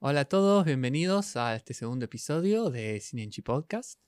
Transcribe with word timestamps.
Hola 0.00 0.20
a 0.20 0.24
todos, 0.26 0.64
bienvenidos 0.64 1.36
a 1.36 1.56
este 1.56 1.74
segundo 1.74 2.04
episodio 2.04 2.70
de 2.70 3.00
Cinenchi 3.00 3.42
Podcast. 3.42 3.98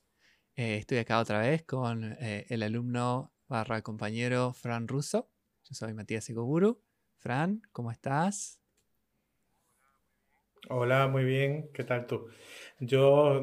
Eh, 0.54 0.76
estoy 0.76 0.98
acá 0.98 1.18
otra 1.18 1.40
vez 1.40 1.64
con 1.64 2.16
eh, 2.20 2.46
el 2.48 2.62
alumno 2.62 3.32
barra 3.48 3.82
compañero 3.82 4.52
Fran 4.52 4.86
Russo. 4.86 5.32
Yo 5.64 5.74
soy 5.74 5.92
Matías 5.92 6.30
Egoburu. 6.30 6.80
Fran, 7.16 7.62
¿cómo 7.72 7.90
estás? 7.90 8.60
Hola, 10.68 11.08
muy 11.08 11.24
bien. 11.24 11.72
¿Qué 11.74 11.82
tal 11.82 12.06
tú? 12.06 12.28
Yo 12.78 13.42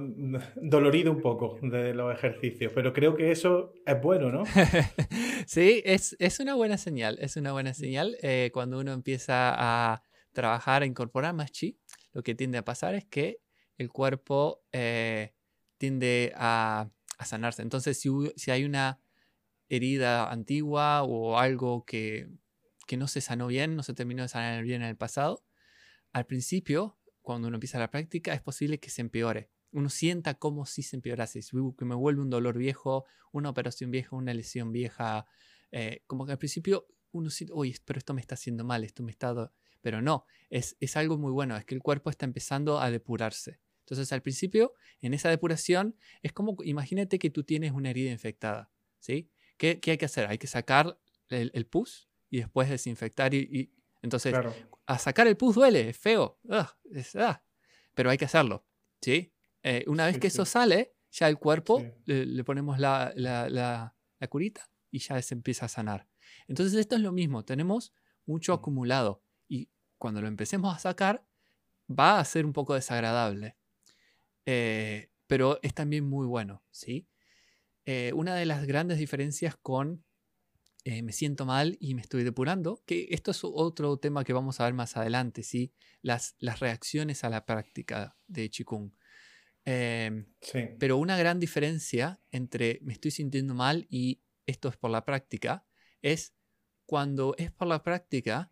dolorido 0.55 1.11
un 1.11 1.19
poco 1.19 1.59
de 1.61 1.93
los 1.93 2.15
ejercicios, 2.15 2.71
pero 2.73 2.93
creo 2.93 3.13
que 3.13 3.29
eso 3.29 3.73
es 3.85 4.01
bueno, 4.01 4.31
¿no? 4.31 4.45
sí, 5.45 5.81
es, 5.83 6.15
es, 6.17 6.39
una 6.39 6.55
buena 6.55 6.77
señal. 6.77 7.17
Es 7.19 7.35
una 7.35 7.51
buena 7.51 7.73
señal 7.73 8.15
eh, 8.21 8.51
cuando 8.53 8.79
uno 8.79 8.93
empieza 8.93 9.53
a 9.53 10.01
trabajar, 10.31 10.83
a 10.83 10.85
incorporar 10.85 11.33
más 11.33 11.51
chi. 11.51 11.77
Lo 12.17 12.23
que 12.23 12.33
tiende 12.33 12.57
a 12.57 12.65
pasar 12.65 12.95
es 12.95 13.05
que 13.05 13.43
el 13.77 13.91
cuerpo 13.91 14.65
eh, 14.71 15.35
tiende 15.77 16.33
a, 16.35 16.89
sanarse. 17.23 17.61
Entonces, 17.61 18.01
si, 18.35 18.49
hay 18.49 18.65
una 18.65 18.99
herida 19.69 20.31
antigua 20.31 21.03
o 21.03 21.37
algo 21.37 21.85
que, 21.85 22.27
no 22.97 23.07
se 23.07 23.21
sanó 23.21 23.45
bien, 23.45 23.75
no 23.75 23.83
se 23.83 23.93
terminó 23.93 24.23
de 24.23 24.29
sanar 24.29 24.63
bien 24.63 24.81
en 24.81 24.87
el 24.87 24.97
pasado, 24.97 25.45
al 26.11 26.25
principio 26.25 26.97
cuando 27.21 27.49
uno 27.49 27.57
empieza 27.57 27.77
la 27.77 27.91
práctica, 27.91 28.33
es 28.33 28.41
posible 28.41 28.79
que 28.79 28.89
se 28.89 29.01
empeore. 29.01 29.51
Uno 29.71 29.89
sienta 29.89 30.39
como 30.39 30.65
si 30.65 30.81
se 30.81 30.95
empeorase, 30.95 31.41
que 31.77 31.85
me 31.85 31.93
vuelve 31.93 32.23
un 32.23 32.31
dolor 32.31 32.57
viejo, 32.57 33.05
una 33.31 33.51
operación 33.51 33.91
vieja, 33.91 34.15
una 34.15 34.33
lesión 34.33 34.71
vieja. 34.71 35.27
Eh, 35.69 36.01
como 36.07 36.25
que 36.25 36.31
al 36.31 36.39
principio 36.39 36.87
uno 37.11 37.29
siente, 37.29 37.53
uy, 37.53 37.77
pero 37.85 37.99
esto 37.99 38.15
me 38.15 38.21
está 38.21 38.33
haciendo 38.33 38.63
mal, 38.63 38.83
esto 38.83 39.03
me 39.03 39.11
está... 39.11 39.51
Pero 39.81 40.01
no, 40.01 40.25
es, 40.49 40.75
es 40.79 40.97
algo 40.97 41.17
muy 41.17 41.31
bueno, 41.31 41.55
es 41.57 41.65
que 41.65 41.75
el 41.75 41.81
cuerpo 41.81 42.09
está 42.09 42.25
empezando 42.25 42.79
a 42.79 42.89
depurarse. 42.91 43.59
Entonces 43.81 44.11
al 44.11 44.21
principio, 44.21 44.73
en 45.01 45.13
esa 45.13 45.29
depuración, 45.29 45.95
es 46.21 46.33
como, 46.33 46.57
imagínate 46.63 47.19
que 47.19 47.29
tú 47.29 47.43
tienes 47.43 47.71
una 47.71 47.89
herida 47.89 48.11
infectada, 48.11 48.71
¿sí? 48.99 49.29
¿Qué, 49.57 49.79
qué 49.79 49.91
hay 49.91 49.97
que 49.97 50.05
hacer? 50.05 50.27
Hay 50.27 50.37
que 50.37 50.47
sacar 50.47 50.99
el, 51.29 51.51
el 51.53 51.65
pus 51.65 52.09
y 52.29 52.39
después 52.39 52.69
desinfectar 52.69 53.33
y, 53.33 53.71
entonces, 54.01 54.33
a 54.85 54.97
sacar 54.99 55.27
el 55.27 55.35
pus 55.35 55.55
duele, 55.55 55.89
es 55.89 55.97
feo, 55.97 56.39
pero 57.93 58.09
hay 58.09 58.17
que 58.17 58.25
hacerlo, 58.25 58.65
¿sí? 59.01 59.33
Eh, 59.63 59.83
una 59.87 60.05
vez 60.05 60.19
que 60.19 60.27
eso 60.27 60.45
sale, 60.45 60.95
ya 61.11 61.27
el 61.27 61.37
cuerpo 61.37 61.83
le, 62.05 62.43
ponemos 62.43 62.79
la, 62.79 63.11
la, 63.15 63.95
curita 64.29 64.69
y 64.91 64.99
ya 64.99 65.21
se 65.21 65.33
empieza 65.33 65.65
a 65.65 65.69
sanar. 65.69 66.07
Entonces 66.47 66.79
esto 66.79 66.95
es 66.95 67.01
lo 67.01 67.11
mismo, 67.11 67.43
tenemos 67.43 67.93
mucho 68.25 68.53
mm. 68.53 68.55
acumulado 68.55 69.23
y 69.26 69.26
cuando 69.97 70.21
lo 70.21 70.27
empecemos 70.27 70.75
a 70.75 70.79
sacar 70.79 71.25
va 71.89 72.19
a 72.19 72.25
ser 72.25 72.45
un 72.45 72.53
poco 72.53 72.73
desagradable, 72.73 73.57
eh, 74.45 75.11
pero 75.27 75.59
es 75.61 75.73
también 75.73 76.05
muy 76.05 76.25
bueno, 76.25 76.63
¿sí? 76.71 77.07
Eh, 77.85 78.11
una 78.13 78.35
de 78.35 78.45
las 78.45 78.65
grandes 78.65 78.97
diferencias 78.97 79.55
con 79.55 80.03
eh, 80.83 81.01
me 81.03 81.11
siento 81.11 81.45
mal 81.45 81.77
y 81.79 81.95
me 81.95 82.01
estoy 82.01 82.23
depurando, 82.23 82.81
que 82.85 83.07
esto 83.11 83.31
es 83.31 83.41
otro 83.43 83.97
tema 83.97 84.23
que 84.23 84.33
vamos 84.33 84.59
a 84.59 84.65
ver 84.65 84.73
más 84.73 84.95
adelante, 84.95 85.43
¿sí? 85.43 85.73
Las, 86.01 86.35
las 86.39 86.59
reacciones 86.59 87.23
a 87.23 87.29
la 87.29 87.45
práctica 87.45 88.15
de 88.27 88.49
Qigong. 88.49 88.93
Em, 89.65 90.25
pero 90.79 90.95
una 90.95 91.17
gran 91.17 91.41
diferencia 91.41 92.21
entre 92.31 92.79
me 92.83 92.93
estoy 92.93 93.11
sintiendo 93.11 93.53
mal 93.53 93.85
y 93.89 94.21
esto 94.45 94.69
es 94.69 94.77
por 94.77 94.89
la 94.91 95.03
práctica 95.03 95.65
es 96.01 96.33
cuando 96.85 97.35
es 97.37 97.51
por 97.51 97.67
la 97.67 97.83
práctica, 97.83 98.49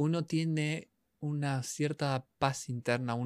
uno 0.00 0.24
tiene 0.24 0.90
una 1.20 1.62
cierta 1.62 2.26
paz 2.38 2.70
interna, 2.70 3.16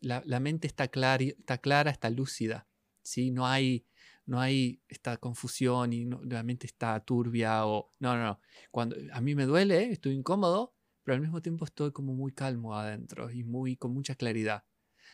la, 0.00 0.40
mente 0.40 0.66
está, 0.66 0.84
está 0.84 1.58
clara, 1.58 1.90
está 1.90 2.08
lúcida, 2.08 2.66
¿sí? 3.02 3.30
No 3.30 3.46
hay 3.46 3.84
no 4.24 4.40
hay 4.40 4.80
esta 4.88 5.16
confusión 5.16 5.92
y 5.92 6.04
la 6.04 6.44
mente 6.44 6.66
está 6.66 6.98
turbia 7.00 7.66
o... 7.66 7.92
No, 7.98 8.16
no, 8.16 8.22
no. 8.22 8.40
Cuando 8.70 8.96
a 9.12 9.20
mí 9.20 9.34
me 9.34 9.46
duele, 9.46 9.90
estoy 9.90 10.14
incómodo, 10.14 10.74
pero 11.02 11.16
al 11.16 11.20
mismo 11.20 11.42
tiempo 11.42 11.64
estoy 11.64 11.90
como 11.90 12.14
muy 12.14 12.32
calmo 12.32 12.76
adentro 12.76 13.30
y 13.32 13.42
muy 13.42 13.76
con 13.76 13.92
mucha 13.92 14.14
claridad. 14.14 14.64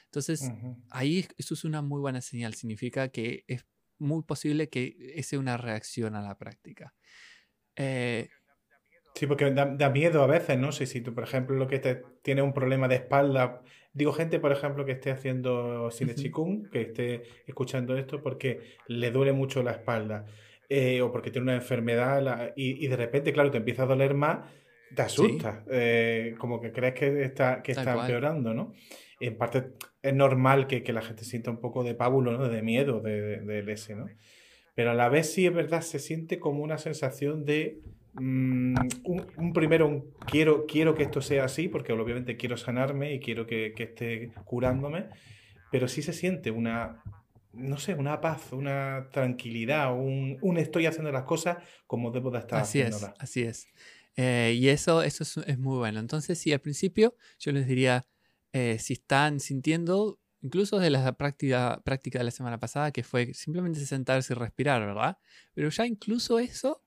Entonces, 0.04 0.52
ahí 0.90 1.26
eso 1.38 1.54
es 1.54 1.64
una 1.64 1.80
muy 1.80 2.00
buena 2.00 2.20
señal. 2.20 2.54
Significa 2.54 3.08
que 3.08 3.44
es 3.48 3.66
muy 3.98 4.22
posible 4.22 4.68
que 4.68 5.18
sea 5.24 5.38
una 5.38 5.56
reacción 5.56 6.14
a 6.14 6.20
la 6.20 6.36
práctica. 6.36 6.94
Eh, 7.76 8.28
Sí, 9.14 9.26
porque 9.26 9.50
da, 9.50 9.90
miedo 9.90 10.22
a 10.22 10.26
veces, 10.26 10.58
¿no? 10.58 10.70
Si, 10.70 10.86
si 10.86 11.00
tú, 11.00 11.14
por 11.14 11.24
ejemplo, 11.24 11.56
lo 11.56 11.66
que 11.66 11.78
te, 11.78 12.02
tienes 12.22 12.44
un 12.44 12.52
problema 12.52 12.86
de 12.86 12.96
espalda, 12.96 13.62
digo 13.92 14.12
gente, 14.12 14.38
por 14.38 14.52
ejemplo, 14.52 14.84
que 14.84 14.92
esté 14.92 15.10
haciendo 15.10 15.90
cine 15.90 16.14
chikung, 16.14 16.70
que 16.70 16.82
esté 16.82 17.22
escuchando 17.46 17.96
esto 17.96 18.22
porque 18.22 18.76
le 18.86 19.10
duele 19.10 19.32
mucho 19.32 19.62
la 19.62 19.72
espalda 19.72 20.24
eh, 20.68 21.00
o 21.00 21.10
porque 21.10 21.30
tiene 21.30 21.44
una 21.44 21.54
enfermedad 21.56 22.52
y, 22.54 22.86
de 22.86 22.96
repente, 22.96 23.32
claro, 23.32 23.50
te 23.50 23.58
empieza 23.58 23.82
a 23.84 23.86
doler 23.86 24.14
más, 24.14 24.48
te 24.94 25.02
asusta, 25.02 25.64
eh, 25.70 26.34
como 26.38 26.60
que 26.60 26.72
crees 26.72 26.94
que 26.94 27.22
está, 27.22 27.62
que 27.62 27.72
está 27.72 27.94
empeorando, 28.00 28.54
¿no? 28.54 28.72
En 29.20 29.36
parte 29.36 29.72
es 30.00 30.14
normal 30.14 30.66
que, 30.66 30.92
la 30.92 31.02
gente 31.02 31.24
sienta 31.24 31.50
un 31.50 31.58
poco 31.58 31.82
de 31.82 31.94
pábulo, 31.94 32.32
¿no? 32.38 32.48
De 32.48 32.62
miedo 32.62 33.00
del 33.00 33.46
de, 33.46 33.72
ese, 33.72 33.96
¿no? 33.96 34.06
Pero 34.74 34.92
a 34.92 34.94
la 34.94 35.08
vez 35.08 35.32
sí 35.32 35.44
es 35.44 35.52
verdad, 35.52 35.80
se 35.80 35.98
siente 35.98 36.38
como 36.38 36.62
una 36.62 36.78
sensación 36.78 37.44
de 37.44 37.80
Mm, 38.14 38.74
un, 39.04 39.52
primero, 39.52 40.04
quiero, 40.26 40.66
quiero 40.66 40.94
que 40.94 41.04
esto 41.04 41.20
sea 41.20 41.44
así, 41.44 41.68
porque 41.68 41.92
obviamente 41.92 42.36
quiero 42.36 42.56
sanarme 42.56 43.14
y 43.14 43.20
quiero 43.20 43.46
que, 43.46 43.74
esté 43.76 44.32
curándome, 44.44 45.06
pero 45.70 45.88
sí 45.88 46.02
se 46.02 46.12
siente 46.12 46.50
una, 46.50 47.02
no 47.52 47.78
sé, 47.78 47.94
una 47.94 48.20
paz, 48.20 48.52
una 48.52 49.08
tranquilidad, 49.12 49.94
un, 49.94 50.56
estoy 50.58 50.86
haciendo 50.86 51.12
las 51.12 51.24
cosas 51.24 51.58
como 51.86 52.10
debo 52.10 52.30
de 52.30 52.38
estar 52.38 52.60
así 52.60 52.80
Es, 52.80 53.04
así 53.18 53.42
es. 53.42 53.68
Eh, 54.16 54.56
y 54.58 54.68
eso, 54.68 55.02
eso 55.02 55.42
es, 55.46 55.58
muy 55.58 55.78
bueno. 55.78 56.00
Entonces, 56.00 56.38
sí, 56.38 56.52
al 56.52 56.60
principio 56.60 57.14
yo 57.38 57.52
les 57.52 57.68
diría, 57.68 58.04
eh, 58.52 58.78
si 58.80 58.94
están 58.94 59.38
sintiendo, 59.38 60.18
incluso 60.42 60.80
de 60.80 60.90
la 60.90 61.12
práctica, 61.16 61.80
práctica 61.84 62.18
de 62.18 62.24
la 62.24 62.32
semana 62.32 62.58
pasada, 62.58 62.90
que 62.90 63.04
fue 63.04 63.32
simplemente 63.32 63.78
sentarse 63.86 64.32
y 64.32 64.36
respirar, 64.36 64.84
¿verdad? 64.84 65.18
Pero 65.54 65.68
ya 65.68 65.86
incluso 65.86 66.40
eso 66.40 66.82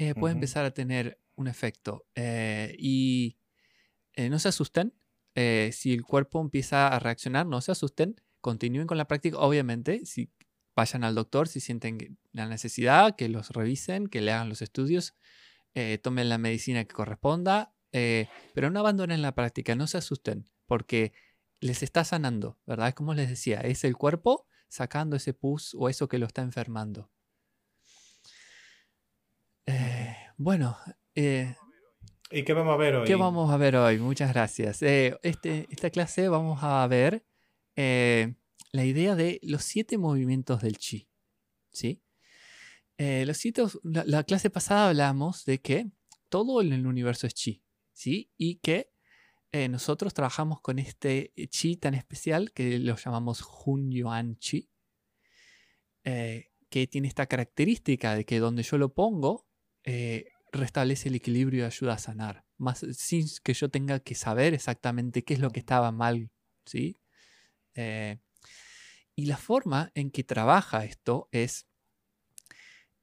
eh, 0.00 0.14
puede 0.14 0.32
empezar 0.32 0.64
a 0.64 0.70
tener 0.70 1.20
un 1.34 1.46
efecto. 1.46 2.06
Eh, 2.14 2.74
y 2.78 3.36
eh, 4.14 4.30
no 4.30 4.38
se 4.38 4.48
asusten. 4.48 4.94
si 5.34 5.92
el 5.92 6.02
cuerpo 6.04 6.40
empieza 6.40 6.88
a 6.88 6.98
reaccionar, 6.98 7.46
no 7.46 7.60
se 7.60 7.72
asusten. 7.72 8.18
Continúen 8.40 8.86
con 8.86 8.96
la 8.96 9.06
práctica. 9.06 9.36
Obviamente, 9.38 10.06
si 10.06 10.30
vayan 10.74 11.04
al 11.04 11.14
doctor, 11.14 11.48
si 11.48 11.60
sienten 11.60 12.18
la 12.32 12.46
necesidad, 12.46 13.14
que 13.14 13.28
los 13.28 13.50
revisen, 13.50 14.06
que 14.06 14.22
le 14.22 14.32
hagan 14.32 14.48
los 14.48 14.62
estudios, 14.62 15.14
tomen 16.02 16.30
la 16.30 16.38
medicina 16.38 16.84
que 16.84 16.94
corresponda. 16.94 17.74
pero 17.90 18.70
no 18.70 18.80
abandonen 18.80 19.20
la 19.20 19.34
práctica, 19.34 19.74
no 19.76 19.86
se 19.86 19.98
asusten, 19.98 20.48
porque 20.64 21.12
les 21.60 21.82
está 21.82 22.04
sanando, 22.04 22.58
¿verdad? 22.64 22.94
Como 22.94 23.12
les 23.12 23.28
decía, 23.28 23.60
es 23.60 23.84
el 23.84 23.96
cuerpo 23.98 24.46
sacando 24.68 25.16
ese 25.16 25.34
pus 25.34 25.74
o 25.78 25.90
eso 25.90 26.08
que 26.08 26.18
lo 26.18 26.26
está 26.26 26.40
enfermando. 26.40 27.10
Eh, 29.70 30.16
bueno. 30.36 30.76
Eh, 31.14 31.54
¿Y 32.30 32.42
qué 32.42 32.52
vamos 32.52 32.74
a 32.74 32.76
ver 32.76 32.96
hoy? 32.96 33.06
¿Qué 33.06 33.14
vamos 33.14 33.50
a 33.50 33.56
ver 33.56 33.76
hoy? 33.76 33.98
Muchas 33.98 34.32
gracias. 34.32 34.82
Eh, 34.82 35.16
este, 35.22 35.66
esta 35.70 35.90
clase 35.90 36.28
vamos 36.28 36.60
a 36.62 36.86
ver 36.86 37.24
la 37.76 38.84
idea 38.84 39.14
de 39.14 39.40
los 39.42 39.64
siete 39.64 39.96
movimientos 39.96 40.60
del 40.60 40.76
chi. 40.76 41.08
¿Sí? 41.72 42.02
los 42.98 43.38
siete, 43.38 43.62
la, 43.82 44.24
clase 44.24 44.50
pasada 44.50 44.88
hablamos 44.88 45.46
de 45.46 45.62
que 45.62 45.90
todo 46.28 46.60
en 46.60 46.74
el 46.74 46.86
universo 46.86 47.26
es 47.26 47.34
chi. 47.34 47.64
¿Sí? 47.92 48.30
Y 48.36 48.56
que 48.56 48.92
nosotros 49.70 50.14
trabajamos 50.14 50.60
con 50.60 50.78
este 50.78 51.32
chi 51.48 51.76
tan 51.76 51.94
especial 51.94 52.52
que 52.52 52.78
lo 52.78 52.96
llamamos 52.96 53.42
Hun 53.64 53.90
Yuan 53.90 54.36
Chi. 54.38 54.68
que 56.02 56.86
tiene 56.88 57.08
esta 57.08 57.26
característica 57.26 58.14
de 58.14 58.24
que 58.24 58.38
donde 58.38 58.62
yo 58.62 58.76
lo 58.76 58.92
pongo, 58.92 59.49
eh, 59.84 60.32
restablece 60.52 61.08
el 61.08 61.14
equilibrio 61.14 61.62
y 61.62 61.66
ayuda 61.66 61.94
a 61.94 61.98
sanar, 61.98 62.44
más 62.58 62.84
sin 62.92 63.26
que 63.42 63.54
yo 63.54 63.70
tenga 63.70 64.00
que 64.00 64.14
saber 64.14 64.54
exactamente 64.54 65.24
qué 65.24 65.34
es 65.34 65.40
lo 65.40 65.50
que 65.50 65.60
estaba 65.60 65.92
mal, 65.92 66.30
¿sí? 66.64 66.98
Eh, 67.74 68.18
y 69.14 69.26
la 69.26 69.36
forma 69.36 69.90
en 69.94 70.10
que 70.10 70.24
trabaja 70.24 70.84
esto 70.84 71.28
es, 71.32 71.66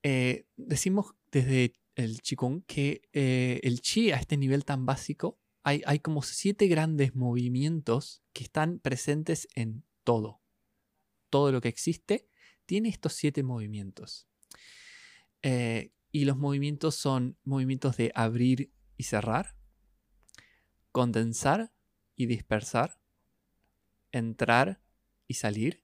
eh, 0.04 0.46
decimos 0.56 1.16
desde 1.32 1.74
el 1.96 2.22
Qigong 2.22 2.64
que 2.66 3.02
el 3.12 3.82
Chi 3.82 4.12
a 4.12 4.18
este 4.18 4.38
nivel 4.38 4.66
tan 4.66 4.86
básico, 4.86 5.40
hay, 5.64 5.82
hay, 5.86 6.00
como 6.00 6.22
siete 6.22 6.68
grandes 6.68 7.16
movimientos 7.16 8.22
que 8.34 8.44
están 8.44 8.80
presentes 8.80 9.48
en 9.54 9.84
todo. 10.04 10.42
Todo 11.30 11.52
lo 11.52 11.60
que 11.60 11.68
existe 11.68 12.30
tiene 12.66 12.90
estos 12.90 13.14
siete 13.14 13.44
movimientos. 13.44 14.28
Y 16.12 16.26
los 16.26 16.38
movimientos 16.38 16.96
son 16.96 17.38
movimientos 17.44 17.98
de 17.98 18.12
abrir 18.16 18.72
y 18.96 19.04
cerrar, 19.04 19.56
condensar 20.92 21.72
y 22.16 22.26
dispersar, 22.26 23.00
entrar 24.12 24.82
y 25.28 25.36
salir. 25.36 25.84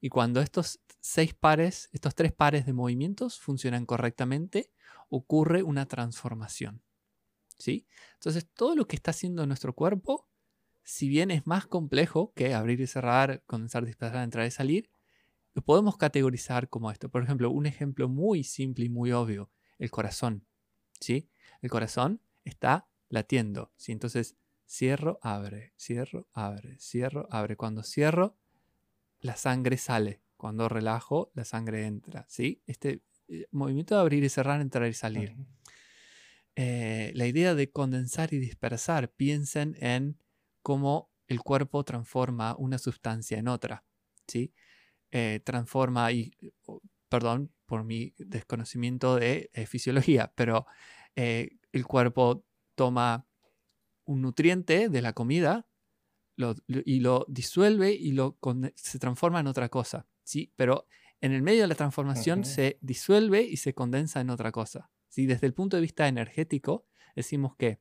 Y 0.00 0.08
cuando 0.08 0.40
estos 0.40 0.80
seis 1.00 1.34
pares, 1.34 1.88
estos 1.92 2.14
tres 2.14 2.32
pares 2.32 2.66
de 2.66 2.72
movimientos 2.72 3.38
funcionan 3.40 3.86
correctamente, 3.86 4.70
ocurre 5.08 5.62
una 5.62 5.86
transformación. 5.86 6.82
¿Sí? 7.58 7.86
Entonces, 8.14 8.46
todo 8.54 8.74
lo 8.74 8.86
que 8.86 8.96
está 8.96 9.10
haciendo 9.10 9.46
nuestro 9.46 9.74
cuerpo, 9.74 10.28
si 10.82 11.08
bien 11.08 11.30
es 11.30 11.46
más 11.46 11.66
complejo 11.66 12.32
que 12.34 12.54
abrir 12.54 12.80
y 12.80 12.86
cerrar, 12.86 13.42
condensar, 13.46 13.84
dispersar, 13.84 14.24
entrar 14.24 14.46
y 14.46 14.50
salir, 14.50 14.90
lo 15.60 15.64
podemos 15.64 15.98
categorizar 15.98 16.70
como 16.70 16.90
esto. 16.90 17.10
Por 17.10 17.22
ejemplo, 17.22 17.50
un 17.50 17.66
ejemplo 17.66 18.08
muy 18.08 18.44
simple 18.44 18.86
y 18.86 18.88
muy 18.88 19.12
obvio, 19.12 19.50
el 19.78 19.90
corazón. 19.90 20.46
¿Sí? 21.00 21.28
El 21.60 21.68
corazón 21.68 22.22
está 22.44 22.88
latiendo. 23.10 23.70
¿sí? 23.76 23.92
Entonces, 23.92 24.36
cierro, 24.66 25.18
abre, 25.20 25.74
cierro, 25.76 26.26
abre, 26.32 26.78
cierro, 26.78 27.28
abre. 27.30 27.56
Cuando 27.56 27.82
cierro, 27.82 28.38
la 29.20 29.36
sangre 29.36 29.76
sale. 29.76 30.22
Cuando 30.38 30.66
relajo, 30.66 31.30
la 31.34 31.44
sangre 31.44 31.84
entra. 31.84 32.24
¿sí? 32.26 32.62
Este 32.66 33.02
eh, 33.28 33.46
movimiento 33.50 33.94
de 33.94 34.00
abrir 34.00 34.24
y 34.24 34.30
cerrar, 34.30 34.62
entrar 34.62 34.88
y 34.88 34.94
salir. 34.94 35.36
Eh, 36.56 37.12
la 37.14 37.26
idea 37.26 37.54
de 37.54 37.70
condensar 37.70 38.32
y 38.32 38.38
dispersar, 38.38 39.12
piensen 39.12 39.76
en 39.78 40.16
cómo 40.62 41.10
el 41.26 41.42
cuerpo 41.42 41.84
transforma 41.84 42.56
una 42.56 42.78
sustancia 42.78 43.38
en 43.38 43.48
otra. 43.48 43.84
¿sí? 44.26 44.54
Eh, 45.12 45.40
transforma 45.44 46.12
y, 46.12 46.32
perdón 47.08 47.52
por 47.66 47.84
mi 47.84 48.14
desconocimiento 48.18 49.16
de 49.16 49.50
fisiología, 49.66 50.32
pero 50.36 50.66
el 51.14 51.86
cuerpo 51.86 52.44
toma 52.74 53.26
un 54.04 54.22
nutriente 54.22 54.88
de 54.88 55.02
la 55.02 55.12
comida 55.12 55.66
y 56.68 57.00
lo 57.00 57.26
disuelve 57.28 57.92
y 57.92 58.12
lo 58.12 58.38
se 58.74 58.98
transforma 58.98 59.40
en 59.40 59.46
otra 59.46 59.68
cosa. 59.68 60.06
¿sí? 60.24 60.52
Pero 60.56 60.86
en 61.20 61.32
el 61.32 61.42
medio 61.42 61.62
de 61.62 61.68
la 61.68 61.74
transformación 61.74 62.44
se 62.44 62.78
disuelve 62.80 63.42
y 63.42 63.56
se 63.56 63.74
condensa 63.74 64.20
en 64.20 64.30
otra 64.30 64.52
cosa. 64.52 64.90
¿sí? 65.08 65.26
Desde 65.26 65.46
el 65.46 65.54
punto 65.54 65.76
de 65.76 65.82
vista 65.82 66.08
energético, 66.08 66.86
decimos 67.14 67.56
que 67.56 67.80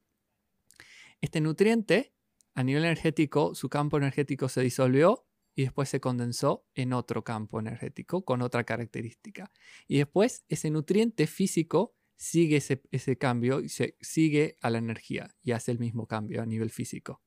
este 1.22 1.42
nutriente, 1.42 2.14
a 2.54 2.64
nivel 2.64 2.84
energético, 2.86 3.56
su 3.56 3.70
campo 3.70 3.98
energético 3.98 4.50
se 4.50 4.62
disolvió 4.62 5.26
y 5.60 5.64
después 5.64 5.90
se 5.90 6.00
condensó 6.00 6.66
en 6.74 6.94
otro 6.94 7.26
campo 7.26 7.60
energético 7.60 8.24
con 8.24 8.42
otra 8.42 8.64
característica. 8.64 9.52
Y 9.90 9.98
después 9.98 10.46
ese 10.48 10.70
nutriente 10.70 11.28
físico 11.28 11.98
sigue 12.16 12.64
ese, 12.92 13.18
cambio 13.18 13.60
y 13.60 13.68
se 13.68 13.98
sigue 14.00 14.58
a 14.62 14.70
la 14.70 14.78
energía 14.78 15.36
y 15.44 15.52
hace 15.52 15.74
el 15.74 15.80
mismo 15.80 16.08
cambio 16.08 16.42
a 16.42 16.46
nivel 16.46 16.70
físico. 16.70 17.22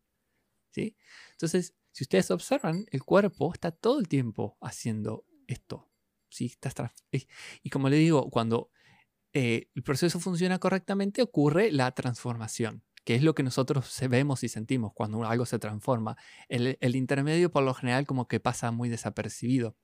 ¿sí? 0.71 0.97
Entonces, 1.33 1.75
si 1.91 2.05
ustedes 2.05 2.31
observan, 2.31 2.87
el 2.91 3.03
cuerpo 3.03 3.53
está 3.53 3.71
todo 3.71 4.01
el 4.01 4.09
tiempo 4.09 4.57
haciendo 4.63 5.27
esto. 5.47 5.91
¿sí? 6.31 6.57
y 7.63 7.69
como 7.69 7.91
le 7.91 7.97
digo, 7.97 8.31
cuando 8.31 8.71
eh, 9.35 9.69
el 9.75 9.83
proceso 9.83 10.21
funciona 10.21 10.59
correctamente, 10.59 11.21
ocurre 11.21 11.71
la 11.71 11.91
transformación, 11.95 12.83
que 13.05 13.15
es 13.15 13.23
lo 13.23 13.35
que 13.35 13.43
nosotros 13.43 13.99
vemos 14.09 14.45
y 14.45 14.49
sentimos 14.49 14.93
cuando 14.95 15.25
algo 15.25 15.47
se 15.47 15.59
transforma. 15.59 16.17
El, 16.49 16.79
el 16.81 16.97
intermedio, 16.97 17.51
por 17.51 17.63
lo 17.63 17.75
general, 17.75 18.07
como 18.07 18.29
que 18.29 18.41
pasa 18.41 18.71
muy 18.71 18.89
desapercibido. 18.89 19.77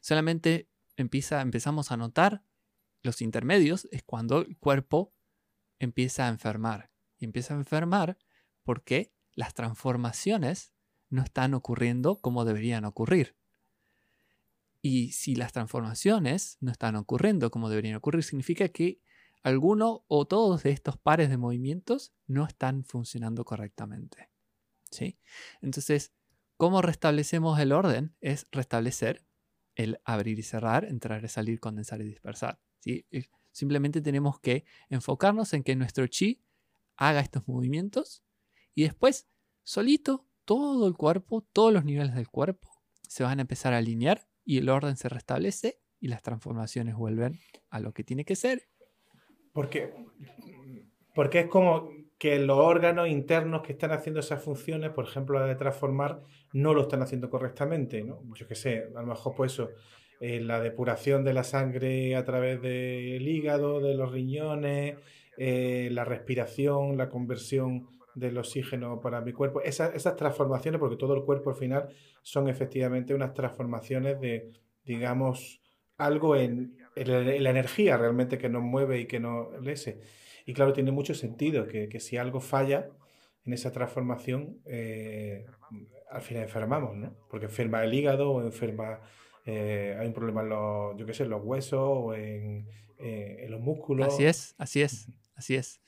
Solamente 0.00 0.68
empieza, 0.96 1.40
empezamos 1.40 1.90
a 1.90 1.96
notar 1.96 2.42
los 3.04 3.20
intermedios 3.20 3.86
es 3.92 4.02
cuando 4.02 4.40
el 4.40 4.56
cuerpo 4.56 5.12
empieza 5.78 6.26
a 6.26 6.28
enfermar. 6.28 6.90
Y 7.18 7.26
empieza 7.26 7.54
a 7.54 7.58
enfermar 7.58 8.18
porque 8.64 9.12
las 9.34 9.54
transformaciones 9.54 10.72
no 11.10 11.22
están 11.22 11.54
ocurriendo 11.54 12.20
como 12.20 12.44
deberían 12.44 12.86
ocurrir. 12.86 13.36
Y 14.80 15.12
si 15.12 15.34
las 15.34 15.52
transformaciones 15.52 16.56
no 16.60 16.72
están 16.72 16.96
ocurriendo 16.96 17.50
como 17.50 17.68
deberían 17.68 17.96
ocurrir, 17.96 18.24
significa 18.24 18.68
que 18.68 19.00
alguno 19.44 20.04
o 20.08 20.26
todos 20.26 20.64
de 20.64 20.70
estos 20.70 20.98
pares 20.98 21.28
de 21.28 21.36
movimientos 21.36 22.12
no 22.26 22.44
están 22.44 22.84
funcionando 22.84 23.44
correctamente. 23.44 24.30
¿Sí? 24.90 25.18
Entonces, 25.60 26.12
¿cómo 26.56 26.82
restablecemos 26.82 27.60
el 27.60 27.72
orden? 27.72 28.16
Es 28.20 28.46
restablecer 28.50 29.24
el 29.76 30.00
abrir 30.04 30.38
y 30.38 30.42
cerrar, 30.42 30.84
entrar 30.84 31.24
y 31.24 31.28
salir, 31.28 31.60
condensar 31.60 32.00
y 32.00 32.04
dispersar. 32.04 32.60
Simplemente 33.52 34.00
tenemos 34.00 34.40
que 34.40 34.64
enfocarnos 34.88 35.52
en 35.52 35.62
que 35.62 35.76
nuestro 35.76 36.06
chi 36.06 36.42
haga 36.96 37.20
estos 37.20 37.46
movimientos 37.46 38.24
y 38.74 38.82
después, 38.82 39.28
solito, 39.62 40.26
todo 40.44 40.86
el 40.86 40.94
cuerpo, 40.94 41.42
todos 41.52 41.72
los 41.72 41.84
niveles 41.84 42.14
del 42.14 42.28
cuerpo 42.28 42.70
se 43.08 43.22
van 43.24 43.38
a 43.38 43.42
empezar 43.42 43.74
a 43.74 43.78
alinear 43.78 44.28
y 44.44 44.58
el 44.58 44.68
orden 44.68 44.96
se 44.96 45.08
restablece 45.08 45.80
y 46.00 46.08
las 46.08 46.22
transformaciones 46.22 46.96
vuelven 46.96 47.38
a 47.70 47.80
lo 47.80 47.92
que 47.92 48.04
tiene 48.04 48.24
que 48.24 48.36
ser. 48.36 48.68
Porque, 49.54 49.94
porque 51.14 51.40
es 51.40 51.46
como 51.46 51.88
que 52.18 52.38
los 52.38 52.58
órganos 52.58 53.08
internos 53.08 53.62
que 53.62 53.72
están 53.72 53.92
haciendo 53.92 54.20
esas 54.20 54.42
funciones, 54.42 54.90
por 54.90 55.06
ejemplo 55.06 55.38
la 55.38 55.46
de 55.46 55.54
transformar, 55.54 56.22
no 56.52 56.74
lo 56.74 56.82
están 56.82 57.02
haciendo 57.02 57.30
correctamente, 57.30 58.02
¿no? 58.02 58.20
Yo 58.34 58.46
qué 58.46 58.54
sé, 58.54 58.88
a 58.94 59.00
lo 59.00 59.06
mejor 59.06 59.34
pues 59.34 59.52
eso, 59.52 59.70
eh, 60.20 60.40
la 60.40 60.60
depuración 60.60 61.24
de 61.24 61.34
la 61.34 61.44
sangre 61.44 62.16
a 62.16 62.24
través 62.24 62.60
del 62.60 63.26
hígado, 63.26 63.80
de 63.80 63.94
los 63.94 64.12
riñones, 64.12 64.96
eh, 65.36 65.88
la 65.92 66.04
respiración, 66.04 66.96
la 66.96 67.08
conversión 67.08 67.88
del 68.14 68.38
oxígeno 68.38 69.00
para 69.00 69.20
mi 69.20 69.32
cuerpo, 69.32 69.60
esas, 69.60 70.16
transformaciones, 70.16 70.78
porque 70.78 70.96
todo 70.96 71.14
el 71.14 71.24
cuerpo 71.24 71.50
al 71.50 71.56
final 71.56 71.88
son 72.22 72.48
efectivamente 72.48 73.14
unas 73.14 73.34
transformaciones 73.34 74.20
de, 74.20 74.52
digamos, 74.84 75.60
algo 75.96 76.36
en, 76.36 76.76
la 76.96 77.50
energía 77.50 77.96
realmente 77.96 78.38
que 78.38 78.48
nos 78.48 78.62
mueve 78.62 79.00
y 79.00 79.06
que 79.06 79.20
nos 79.20 79.60
lese. 79.62 80.00
Y 80.46 80.52
claro, 80.52 80.72
tiene 80.72 80.90
mucho 80.90 81.14
sentido 81.14 81.66
que, 81.66 82.00
si 82.00 82.16
algo 82.16 82.40
falla 82.40 82.88
en 83.44 83.52
esa 83.52 83.72
transformación, 83.72 84.60
eh, 84.66 85.46
al 86.10 86.22
final 86.22 86.44
enfermamos, 86.44 86.96
¿no? 86.96 87.14
Porque 87.28 87.46
enferma 87.46 87.82
el 87.84 87.92
hígado 87.92 88.30
o 88.30 88.42
enferma 88.42 89.00
eh, 89.46 89.96
hay 89.98 90.06
un 90.06 90.14
problema 90.14 90.42
en 90.42 90.48
los, 90.48 90.96
yo 90.96 91.06
qué 91.06 91.12
sé, 91.12 91.26
los 91.26 91.42
huesos 91.44 91.80
o 91.80 92.14
en, 92.14 92.66
eh, 92.98 93.46
los 93.48 93.60
músculos. 93.60 94.14
Así 94.14 94.24
es, 94.24 94.54
así 94.58 94.82
es, 94.82 95.08
así 95.34 95.54
es. 95.54 95.80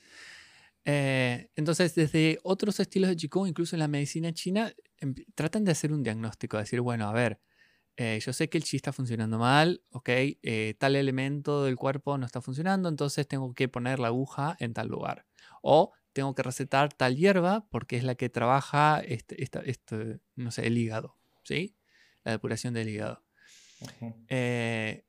Eh, 0.85 1.49
entonces, 1.55 1.95
desde 1.95 2.39
otros 2.43 2.79
estilos 2.79 3.09
de 3.09 3.15
Qigong, 3.15 3.47
incluso 3.47 3.75
en 3.75 3.79
la 3.79 3.87
medicina 3.87 4.31
china, 4.33 4.71
em, 4.99 5.15
tratan 5.35 5.65
de 5.65 5.71
hacer 5.71 5.91
un 5.91 6.03
diagnóstico, 6.03 6.57
decir, 6.57 6.81
bueno, 6.81 7.09
a 7.09 7.13
ver, 7.13 7.39
yo 7.97 8.31
sé 8.33 8.47
que 8.49 8.57
el 8.59 8.63
chi 8.63 8.77
está 8.77 8.93
funcionando 8.93 9.39
mal, 9.39 9.81
ok, 9.89 10.09
tal 10.77 10.95
elemento 10.95 11.63
del 11.63 11.75
cuerpo 11.75 12.17
no 12.17 12.25
está 12.25 12.41
funcionando, 12.41 12.89
entonces 12.89 13.27
tengo 13.27 13.53
que 13.53 13.67
poner 13.67 13.99
la 13.99 14.07
aguja 14.07 14.55
en 14.59 14.73
tal 14.73 14.87
lugar. 14.87 15.25
O 15.61 15.93
tengo 16.17 16.33
que 16.33 16.41
recetar 16.41 16.91
tal 16.93 17.15
hierba 17.15 17.67
porque 17.69 17.95
es 17.95 18.03
la 18.03 18.15
que 18.15 18.27
trabaja 18.27 19.01
este, 19.01 19.43
este, 19.43 20.19
no 20.35 20.49
sé, 20.49 20.65
el 20.65 20.75
hígado, 20.75 21.15
¿sí? 21.43 21.75
La 22.23 22.31
depuración 22.31 22.73
del 22.73 22.89
hígado. 22.89 23.23
Eh, 24.27 25.05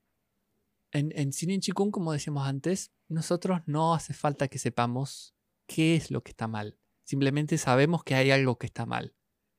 en, 0.93 1.13
en 1.17 1.33
Cine 1.33 1.59
Chikung, 1.61 1.91
como 1.91 2.13
decíamos 2.13 2.47
antes, 2.47 2.93
nosotros 3.09 3.63
no 3.65 3.95
hace 3.95 4.13
falta 4.13 4.49
que 4.49 4.59
sepamos 4.59 5.35
qué 5.67 5.97
es 5.97 6.11
lo 6.11 6.23
que 6.23 6.33
está 6.33 6.47
mal. 6.47 6.79
Simplemente 7.05 7.57
sabemos 7.57 8.05
que 8.05 8.15
hay 8.15 8.31
algo 8.31 8.59
que 8.59 8.67
está 8.67 8.85
mal. 8.85 9.15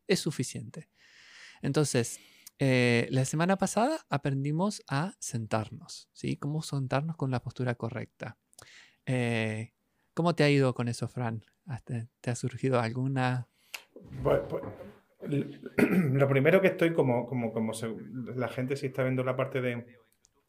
Es 0.06 0.20
suficiente. 0.20 0.92
Entonces, 1.64 2.20
eh, 2.60 3.08
la 3.10 3.24
semana 3.24 3.58
pasada 3.58 4.06
aprendimos 4.10 4.84
a 4.90 5.14
sentarnos, 5.20 6.10
¿sí? 6.12 6.36
Cómo 6.36 6.62
sentarnos 6.62 7.16
con 7.16 7.32
la 7.32 7.42
postura 7.42 7.76
correcta. 7.76 8.38
Eh, 9.06 9.72
¿Cómo 10.14 10.36
te 10.36 10.44
ha 10.44 10.50
ido 10.50 10.74
con 10.74 10.90
eso, 10.90 11.08
Fran? 11.08 11.46
¿Te 11.86 12.30
ha 12.30 12.36
surgido 12.36 12.80
alguna...? 12.82 13.48
Pues, 14.22 14.42
lo 15.78 16.28
primero 16.28 16.62
que 16.62 16.68
estoy 16.68 16.94
como, 16.94 17.26
como, 17.28 17.54
como 17.54 17.72
la 18.36 18.50
gente 18.50 18.76
si 18.76 18.88
está 18.88 19.04
viendo 19.04 19.24
la 19.24 19.38
parte 19.38 19.62
de, 19.62 19.86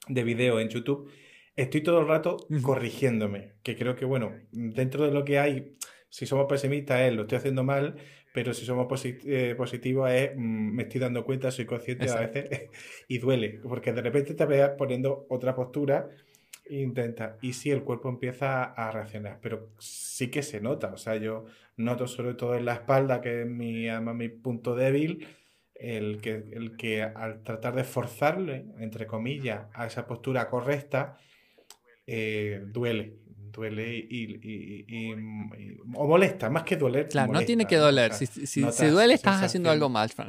de 0.08 0.24
video 0.24 0.58
en 0.58 0.68
YouTube, 0.68 1.10
estoy 1.54 1.82
todo 1.82 2.00
el 2.00 2.08
rato 2.08 2.36
corrigiéndome, 2.62 3.54
que 3.62 3.76
creo 3.76 3.94
que 3.94 4.04
bueno, 4.04 4.32
dentro 4.50 5.04
de 5.04 5.12
lo 5.12 5.24
que 5.24 5.38
hay, 5.38 5.76
si 6.08 6.26
somos 6.26 6.46
pesimistas 6.46 7.02
es 7.02 7.14
lo 7.14 7.22
estoy 7.22 7.38
haciendo 7.38 7.62
mal, 7.62 7.96
pero 8.32 8.54
si 8.54 8.64
somos 8.64 8.86
eh, 9.04 9.54
positivos 9.56 10.10
es 10.10 10.32
mm, 10.36 10.74
me 10.74 10.82
estoy 10.84 11.00
dando 11.00 11.24
cuenta, 11.24 11.50
soy 11.50 11.66
consciente 11.66 12.08
a 12.10 12.20
veces 12.20 12.70
y 13.08 13.18
duele, 13.18 13.60
porque 13.62 13.92
de 13.92 14.02
repente 14.02 14.34
te 14.34 14.46
veas 14.46 14.70
poniendo 14.76 15.26
otra 15.28 15.54
postura 15.54 16.08
Intenta. 16.70 17.36
Y 17.40 17.54
sí, 17.54 17.70
el 17.70 17.82
cuerpo 17.82 18.08
empieza 18.08 18.62
a 18.62 18.92
reaccionar, 18.92 19.38
pero 19.42 19.70
sí 19.78 20.30
que 20.30 20.42
se 20.42 20.60
nota. 20.60 20.92
O 20.92 20.96
sea, 20.96 21.16
yo 21.16 21.46
noto 21.76 22.06
sobre 22.06 22.34
todo 22.34 22.54
en 22.54 22.64
la 22.64 22.74
espalda, 22.74 23.20
que 23.20 23.42
es 23.42 23.46
mi, 23.46 23.86
mi 24.14 24.28
punto 24.28 24.76
débil, 24.76 25.26
el 25.74 26.20
que, 26.20 26.44
el 26.52 26.76
que 26.76 27.02
al 27.02 27.42
tratar 27.42 27.74
de 27.74 27.82
forzarle, 27.82 28.66
entre 28.78 29.06
comillas, 29.06 29.66
a 29.74 29.86
esa 29.86 30.06
postura 30.06 30.48
correcta, 30.48 31.18
eh, 32.06 32.62
duele. 32.66 33.16
Duele 33.52 33.96
y, 33.96 35.12
o 35.94 36.06
molesta, 36.06 36.50
más 36.50 36.64
que 36.64 36.76
doler. 36.76 37.08
Claro, 37.08 37.32
no 37.32 37.40
tiene 37.44 37.66
que 37.66 37.76
doler. 37.76 38.12
si, 38.14 38.26
si, 38.26 38.86
duele, 38.86 39.14
estás 39.14 39.42
haciendo 39.42 39.70
algo 39.70 39.88
mal, 39.88 40.10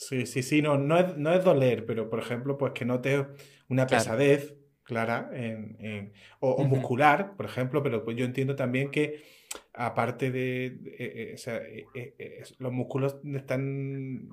Sí, 0.00 0.26
sí, 0.26 0.44
sí, 0.44 0.62
no, 0.62 0.78
no, 0.78 0.96
es, 0.96 1.16
no 1.16 1.32
es 1.32 1.42
doler, 1.42 1.84
pero 1.84 2.08
por 2.08 2.20
ejemplo, 2.20 2.56
pues 2.56 2.72
que 2.72 2.84
notes 2.84 3.26
una 3.68 3.84
pesadez 3.84 4.54
clara 4.84 5.28
en, 5.32 6.12
o, 6.40 6.64
muscular, 6.64 7.36
por 7.36 7.46
ejemplo, 7.46 7.82
pero 7.82 8.04
pues 8.04 8.16
yo 8.16 8.24
entiendo 8.24 8.56
también 8.56 8.90
que 8.90 9.22
aparte 9.74 10.30
de, 10.30 10.66
eh, 10.98 11.36
eh, 11.94 12.14
eh, 12.18 12.42
los 12.58 12.72
músculos 12.72 13.16
están 13.34 14.28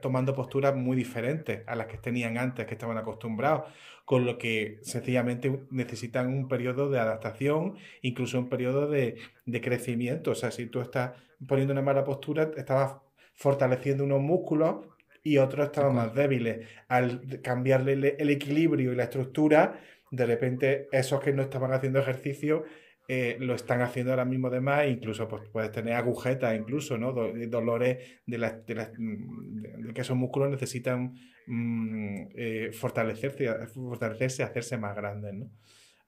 tomando 0.00 0.34
posturas 0.34 0.74
muy 0.74 0.96
diferentes 0.96 1.62
a 1.66 1.74
las 1.74 1.86
que 1.86 1.98
tenían 1.98 2.38
antes, 2.38 2.66
que 2.66 2.74
estaban 2.74 2.98
acostumbrados, 2.98 3.72
con 4.04 4.26
lo 4.26 4.38
que 4.38 4.78
sencillamente 4.82 5.60
necesitan 5.70 6.28
un 6.28 6.48
periodo 6.48 6.90
de 6.90 6.98
adaptación, 6.98 7.76
incluso 8.02 8.38
un 8.38 8.48
periodo 8.48 8.88
de, 8.88 9.16
de 9.46 9.60
crecimiento. 9.60 10.32
O 10.32 10.34
sea, 10.34 10.50
si 10.50 10.66
tú 10.66 10.80
estás 10.80 11.12
poniendo 11.46 11.72
una 11.72 11.82
mala 11.82 12.04
postura, 12.04 12.50
estabas 12.56 12.96
fortaleciendo 13.34 14.04
unos 14.04 14.20
músculos 14.20 14.86
y 15.22 15.38
otros 15.38 15.66
estaban 15.66 15.94
más 15.94 16.14
débiles. 16.14 16.66
Al 16.88 17.40
cambiarle 17.42 18.16
el 18.18 18.30
equilibrio 18.30 18.92
y 18.92 18.96
la 18.96 19.04
estructura, 19.04 19.80
de 20.10 20.26
repente 20.26 20.88
esos 20.92 21.20
que 21.20 21.32
no 21.32 21.42
estaban 21.42 21.72
haciendo 21.72 21.98
ejercicio 21.98 22.64
eh, 23.08 23.36
lo 23.40 23.54
están 23.54 23.80
haciendo 23.80 24.12
ahora 24.12 24.24
mismo 24.24 24.48
de 24.48 24.60
más, 24.60 24.86
incluso 24.88 25.26
pues, 25.28 25.48
puedes 25.50 25.72
tener 25.72 25.94
agujetas, 25.94 26.56
incluso, 26.58 26.96
¿no? 26.96 27.12
dolores 27.12 28.20
de, 28.26 28.38
de, 28.38 29.92
que 29.92 30.00
esos 30.00 30.16
músculos 30.16 30.50
necesitan 30.50 31.14
mm, 31.46 32.28
eh, 32.34 32.70
fortalecerse, 32.72 33.66
fortalecerse, 33.66 34.42
hacerse 34.42 34.78
más 34.78 34.94
grandes, 34.94 35.34
¿no? 35.34 35.50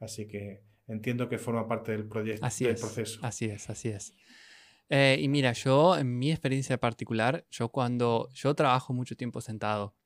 Así 0.01 0.27
que 0.27 0.63
entiendo 0.87 1.29
que 1.29 1.39
forma 1.39 1.67
parte 1.67 1.93
del 1.93 2.07
proyecto, 2.07 2.47
así 2.47 2.65
del 2.65 2.75
es, 2.75 2.81
proceso. 2.81 3.21
Así 3.23 3.47
es, 3.47 3.69
así 3.71 3.89
es. 3.89 4.15
Eh, 4.89 5.19
y 5.21 5.29
mira, 5.29 5.53
yo 5.53 5.97
en 5.97 6.19
mi 6.19 6.31
experiencia 6.31 6.79
particular, 6.79 7.45
yo 7.51 7.71
cuando 7.71 8.29
yo 8.35 8.55
trabajo 8.55 8.93
mucho 8.93 9.17
tiempo 9.17 9.41
sentado 9.41 9.97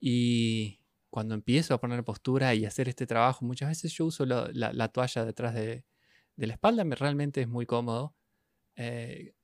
y 0.00 0.80
cuando 1.10 1.34
empiezo 1.34 1.74
a 1.74 1.80
poner 1.80 2.02
postura 2.04 2.54
y 2.54 2.64
hacer 2.64 2.88
este 2.88 3.06
trabajo, 3.06 3.44
muchas 3.44 3.68
veces 3.68 3.92
yo 3.92 4.06
uso 4.06 4.24
la, 4.24 4.88
toalla 4.88 5.24
detrás 5.24 5.54
de, 5.54 5.84
la 6.36 6.54
espalda, 6.54 6.84
me, 6.84 6.96
realmente 6.96 7.40
es 7.40 7.48
muy 7.48 7.66
cómodo. 7.66 8.14
Eh, 8.76 9.34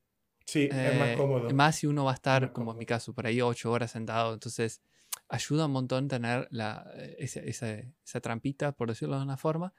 sí, 0.45 0.69
es 0.71 0.99
más 0.99 1.09
eh, 1.09 1.15
cómodo. 1.17 1.49
Más 1.51 1.75
si 1.75 1.87
uno 1.87 2.05
va 2.05 2.11
a 2.11 2.15
estar, 2.15 2.51
como 2.53 2.71
en 2.71 2.77
mi 2.77 2.85
caso, 2.85 3.13
por 3.13 3.27
ahí 3.27 3.41
ocho 3.41 3.71
horas 3.71 3.91
sentado, 3.91 4.33
entonces 4.33 4.81
ayuda 5.27 5.65
un 5.65 5.71
montón 5.71 6.07
tener 6.07 6.47
la, 6.51 6.91
esa, 7.17 7.39
esa 7.41 8.21
trampita, 8.21 8.73
por 8.73 8.89
decirlo 8.89 9.17
de 9.17 9.23
una 9.23 9.37
forma. 9.37 9.73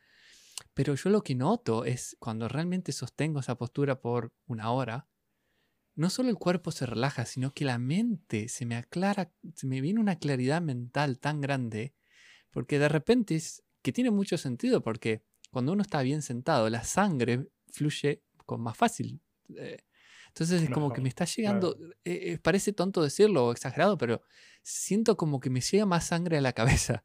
Pero 0.74 0.94
yo 0.94 1.10
lo 1.10 1.22
que 1.22 1.34
noto 1.34 1.84
es 1.84 2.16
cuando 2.18 2.48
realmente 2.48 2.92
sostengo 2.92 3.40
esa 3.40 3.56
postura 3.56 4.00
por 4.00 4.32
una 4.46 4.70
hora, 4.70 5.08
no 5.94 6.08
solo 6.08 6.30
el 6.30 6.36
cuerpo 6.36 6.70
se 6.70 6.86
relaja, 6.86 7.26
sino 7.26 7.52
que 7.52 7.64
la 7.64 7.78
mente 7.78 8.48
se 8.48 8.64
me 8.64 8.76
aclara, 8.76 9.32
se 9.54 9.66
me 9.66 9.80
viene 9.80 10.00
una 10.00 10.18
claridad 10.18 10.62
mental 10.62 11.18
tan 11.18 11.40
grande, 11.40 11.94
porque 12.50 12.78
de 12.78 12.88
repente 12.88 13.34
es 13.34 13.64
que 13.82 13.92
tiene 13.92 14.10
mucho 14.10 14.38
sentido, 14.38 14.82
porque 14.82 15.22
cuando 15.52 15.72
uno 15.72 15.82
está 15.82 16.02
bien 16.02 16.22
sentado, 16.22 16.68
la 16.70 16.82
sangre 16.82 17.48
fluye 17.70 18.22
con 18.46 18.60
más 18.60 18.76
fácil. 18.76 19.20
Eh, 19.56 19.78
entonces 20.28 20.62
es 20.62 20.70
como 20.70 20.92
que 20.92 21.02
me 21.02 21.10
está 21.10 21.26
llegando, 21.26 21.76
eh, 22.04 22.32
eh, 22.32 22.38
parece 22.38 22.72
tonto 22.72 23.02
decirlo 23.02 23.46
o 23.46 23.52
exagerado, 23.52 23.98
pero 23.98 24.22
siento 24.62 25.16
como 25.16 25.40
que 25.40 25.50
me 25.50 25.60
llega 25.60 25.84
más 25.84 26.06
sangre 26.06 26.38
a 26.38 26.40
la 26.40 26.52
cabeza. 26.52 27.02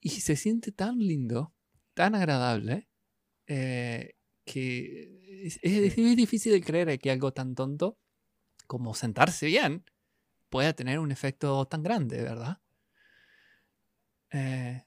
Y 0.00 0.10
se 0.10 0.36
siente 0.36 0.72
tan 0.72 0.98
lindo 0.98 1.54
tan 1.94 2.14
agradable 2.14 2.88
eh, 3.46 4.16
que 4.44 5.44
es, 5.44 5.60
difícil 6.16 6.52
de 6.52 6.60
creer 6.60 6.98
que 6.98 7.10
algo 7.10 7.32
tan 7.32 7.54
tonto 7.54 7.98
como 8.66 8.94
sentarse 8.94 9.46
bien 9.46 9.84
pueda 10.50 10.72
tener 10.72 10.98
un 10.98 11.12
efecto 11.12 11.66
tan 11.66 11.82
grande, 11.82 12.22
¿verdad? 12.22 12.60
Eh, 14.30 14.84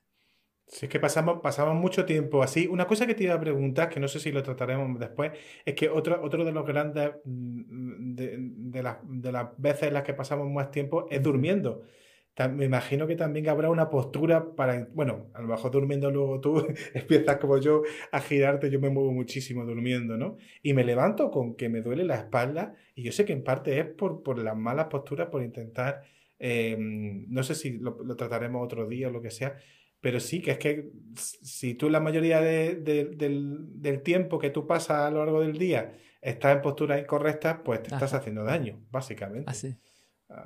sí, 0.68 0.86
es 0.86 0.90
que 0.90 1.00
pasamos, 1.00 1.40
pasamos 1.42 1.76
mucho 1.76 2.06
tiempo 2.06 2.44
así. 2.44 2.68
Una 2.68 2.86
cosa 2.88 3.08
que 3.08 3.16
te 3.16 3.24
iba 3.24 3.34
a 3.34 3.40
preguntar, 3.40 3.90
que 3.90 4.00
no 4.00 4.08
sé 4.08 4.20
si 4.20 4.32
lo 4.32 4.44
trataremos 4.44 5.00
después, 5.00 5.32
es 5.66 5.74
que 5.76 5.90
otro, 5.90 6.22
otro 6.24 6.46
de 6.46 6.52
los 6.52 6.66
grandes 6.66 7.12
mm, 7.26 8.16
de, 8.16 8.38
de, 8.40 8.96
de 9.04 9.32
las 9.32 9.48
veces 9.58 9.84
en 9.84 9.94
las 9.94 10.04
que 10.04 10.14
pasamos 10.14 10.50
más 10.50 10.72
tiempo 10.72 11.08
es 11.10 11.24
durmiendo 11.24 11.84
me 12.48 12.66
imagino 12.66 13.08
que 13.08 13.16
también 13.16 13.50
habrá 13.50 13.72
una 13.72 13.90
postura 13.90 14.56
para, 14.56 14.88
bueno, 14.94 15.32
a 15.34 15.42
lo 15.42 15.48
mejor 15.48 15.72
durmiendo 15.72 16.12
luego 16.12 16.40
tú 16.40 16.68
empiezas 16.94 17.38
como 17.38 17.58
yo 17.58 17.82
a 18.12 18.22
girarte, 18.22 18.70
yo 18.70 18.80
me 18.80 18.92
muevo 18.92 19.12
muchísimo 19.12 19.66
durmiendo, 19.66 20.18
¿no? 20.18 20.38
Y 20.62 20.74
me 20.74 20.84
levanto 20.84 21.32
con 21.32 21.56
que 21.56 21.68
me 21.68 21.82
duele 21.82 22.04
la 22.04 22.16
espalda 22.16 22.76
y 22.94 23.02
yo 23.02 23.12
sé 23.12 23.26
que 23.26 23.34
en 23.34 23.44
parte 23.44 23.80
es 23.80 23.86
por, 23.88 24.22
por 24.22 24.38
las 24.38 24.56
malas 24.56 24.86
posturas, 24.86 25.30
por 25.30 25.42
intentar, 25.42 26.04
em, 26.38 27.26
no 27.30 27.42
sé 27.42 27.56
si 27.56 27.80
lo, 27.80 27.96
trataremos 28.16 28.64
otro 28.64 28.88
día 28.88 29.08
o 29.08 29.12
lo 29.12 29.22
que 29.22 29.32
sea, 29.32 29.58
pero 30.02 30.20
sí 30.20 30.42
que 30.42 30.52
es 30.52 30.58
que 30.58 30.92
si 31.16 31.74
tú 31.74 31.90
la 31.90 32.00
mayoría 32.00 32.42
del, 32.42 32.84
del, 32.84 34.02
tiempo 34.04 34.40
que 34.40 34.50
tú 34.50 34.68
pasas 34.68 35.08
a 35.08 35.12
lo 35.12 35.20
largo 35.20 35.42
del 35.42 35.58
día 35.58 35.94
estás 36.22 36.56
en 36.56 36.62
posturas 36.62 37.00
incorrectas, 37.00 37.60
pues 37.64 37.84
te 37.84 37.94
estás 37.94 38.14
haciendo 38.14 38.44
daño, 38.44 38.80
básicamente. 38.92 39.50
Así. 39.50 39.76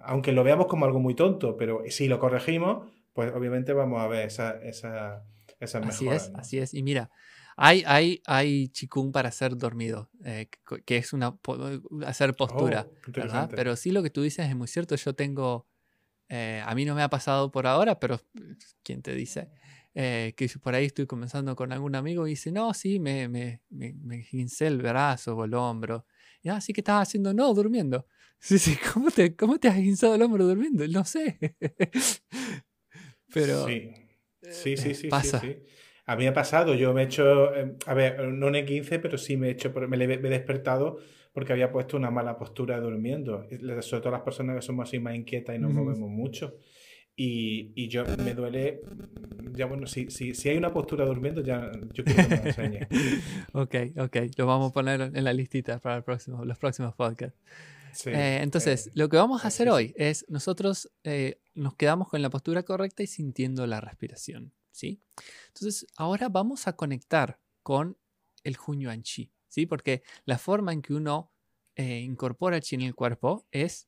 Aunque 0.03 0.31
lo 0.31 0.43
veamos 0.43 0.67
como 0.67 0.85
algo 0.85 0.99
muy 0.99 1.15
tonto, 1.15 1.57
pero 1.57 1.83
si 1.87 2.07
lo 2.07 2.19
corregimos, 2.19 2.89
pues 3.13 3.33
obviamente 3.33 3.73
vamos 3.73 4.01
a 4.01 4.07
ver 4.07 4.27
esa, 4.27 4.61
esa, 4.61 5.25
esas 5.59 5.85
así 5.85 6.07
Es, 6.07 6.31
Así 6.35 6.59
es, 6.59 6.73
y 6.73 6.83
mira, 6.83 7.09
hay, 7.57 7.83
hay, 7.85 8.21
hay 8.25 8.69
chikung 8.69 9.11
para 9.11 9.31
ser 9.31 9.57
dormido, 9.57 10.09
eh, 10.23 10.47
que 10.85 10.97
es 10.97 11.13
una 11.13 11.37
hacer 12.05 12.35
postura, 12.35 12.87
oh, 12.87 13.47
Pero 13.49 13.75
sí 13.75 13.91
lo 13.91 14.03
que 14.03 14.09
tú 14.09 14.21
dices 14.21 14.47
es 14.47 14.55
muy 14.55 14.67
cierto, 14.67 14.95
yo 14.95 15.13
tengo, 15.13 15.67
eh, 16.33 16.63
a 16.65 16.73
mí 16.75 16.85
no 16.85 16.95
me 16.95 17.03
ha 17.03 17.09
pasado 17.09 17.51
por 17.51 17.67
ahora, 17.67 17.99
pero 17.99 18.21
¿quién 18.83 19.01
te 19.01 19.13
dice? 19.13 19.49
Eh, 19.93 20.33
que 20.37 20.47
por 20.63 20.73
ahí 20.73 20.85
estoy 20.85 21.05
comenzando 21.05 21.57
con 21.57 21.73
algún 21.73 21.93
amigo 21.93 22.25
y 22.25 22.31
dice, 22.31 22.53
no, 22.53 22.73
sí, 22.73 23.01
me, 23.01 23.27
me, 23.27 23.59
me, 23.69 23.93
me 24.01 24.25
el 24.61 24.77
brazo 24.81 25.35
o 25.35 25.43
el 25.43 25.53
hombro. 25.53 26.05
Y 26.41 26.47
así 26.47 26.71
ah, 26.71 26.73
que 26.73 26.79
estás 26.79 27.07
haciendo, 27.07 27.33
no, 27.33 27.53
durmiendo. 27.53 28.07
Sí, 28.43 28.57
sí, 28.57 28.75
¿cómo 28.91 29.11
te, 29.11 29.35
cómo 29.35 29.59
te 29.59 29.67
has 29.67 29.75
guinzado 29.75 30.15
el 30.15 30.21
hombro 30.23 30.47
durmiendo? 30.47 30.87
No 30.87 31.05
sé. 31.05 31.37
Pero. 33.31 33.67
Sí, 33.67 33.93
sí, 34.41 34.77
sí, 34.77 34.95
sí. 34.95 35.07
Pasa. 35.09 35.39
Sí, 35.39 35.57
A 36.07 36.15
mí 36.15 36.25
ha 36.25 36.33
pasado, 36.33 36.73
yo 36.73 36.91
me 36.91 37.03
he 37.03 37.05
hecho, 37.05 37.53
em, 37.53 37.75
a 37.85 37.93
ver, 37.93 38.19
no 38.29 38.47
en 38.47 38.65
15, 38.65 38.97
pero 38.97 39.19
sí 39.19 39.37
me 39.37 39.49
he 39.49 39.51
hecho, 39.51 39.71
me 39.71 40.03
he 40.03 40.17
despertado 40.17 40.97
porque 41.33 41.53
había 41.53 41.71
puesto 41.71 41.97
una 41.97 42.11
mala 42.11 42.37
postura 42.37 42.79
durmiendo. 42.79 43.45
Sobre 43.81 44.01
todo 44.01 44.11
las 44.11 44.21
personas 44.21 44.55
que 44.55 44.61
somos 44.61 44.87
así 44.87 44.99
más 44.99 45.15
inquietas 45.15 45.55
y 45.55 45.59
nos 45.59 45.73
movemos 45.73 46.09
mucho. 46.09 46.55
Y, 47.15 47.73
y, 47.75 47.89
yo 47.89 48.05
me 48.23 48.33
duele, 48.33 48.81
ya 49.51 49.65
bueno, 49.65 49.85
si, 49.85 50.09
si, 50.09 50.33
si 50.33 50.49
hay 50.49 50.57
una 50.57 50.73
postura 50.73 51.05
durmiendo, 51.05 51.41
ya 51.41 51.69
yo 51.93 52.03
quiero 52.03 52.27
que 52.27 52.35
me 52.35 52.47
enseñe. 52.47 52.87
ok, 53.53 53.75
ok, 53.97 54.17
lo 54.37 54.47
vamos 54.47 54.71
a 54.71 54.73
poner 54.73 55.01
en 55.13 55.23
la 55.23 55.33
listita 55.33 55.77
para 55.79 55.97
el 55.97 56.03
próximo, 56.03 56.45
los 56.45 56.57
próximos 56.57 56.95
podcasts. 56.95 57.37
Eh, 58.05 58.39
entonces, 58.41 58.89
lo 58.93 59.09
que 59.09 59.17
vamos 59.17 59.43
a 59.43 59.49
hacer 59.49 59.69
hoy 59.69 59.93
es 59.97 60.25
nosotros 60.29 60.89
eh, 61.03 61.41
nos 61.53 61.75
quedamos 61.75 62.07
con 62.07 62.21
la 62.21 62.29
postura 62.29 62.63
correcta 62.63 63.03
y 63.03 63.07
sintiendo 63.07 63.67
la 63.67 63.81
respiración, 63.81 64.53
¿sí? 64.71 65.01
Entonces, 65.47 65.87
ahora 65.97 66.29
vamos 66.29 66.67
a 66.67 66.73
conectar 66.73 67.39
con 67.63 67.97
el 68.43 68.57
Hunyuan 68.65 69.03
Chi, 69.03 69.31
¿sí? 69.51 69.65
Porque 69.67 70.01
la 70.25 70.39
forma 70.39 70.73
en 70.73 70.81
que 70.81 70.93
uno 70.93 71.31
eh, 71.75 71.99
incorpora 71.99 72.59
chi 72.59 72.75
en 72.75 72.81
el 72.81 72.95
cuerpo 72.95 73.47
es 73.51 73.87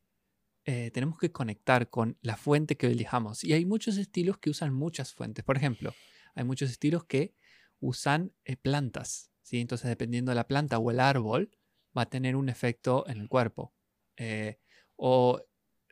tenemos 0.66 1.18
que 1.20 1.30
conectar 1.30 1.90
con 1.90 2.18
la 2.22 2.38
fuente 2.38 2.78
que 2.78 2.88
elijamos. 2.88 3.44
Y 3.44 3.52
hay 3.52 3.66
muchos 3.66 3.98
estilos 3.98 4.38
que 4.38 4.50
usan 4.50 4.74
muchas 4.74 5.14
fuentes. 5.14 5.44
Por 5.44 5.58
ejemplo, 5.58 5.94
hay 6.36 6.46
muchos 6.46 6.72
estilos 6.72 7.04
que 7.04 7.36
usan 7.82 8.32
plantas. 8.62 9.30
¿sí? 9.42 9.60
Entonces, 9.60 9.90
dependiendo 9.90 10.32
de 10.32 10.36
la 10.36 10.48
planta 10.48 10.78
o 10.78 10.90
el 10.90 11.02
árbol, 11.02 11.52
va 11.98 12.04
a 12.04 12.10
tener 12.10 12.36
un 12.36 12.50
efecto 12.50 13.06
en 13.08 13.20
el 13.20 13.30
cuerpo. 13.30 13.74
Eh, 14.18 14.60
o 14.96 15.42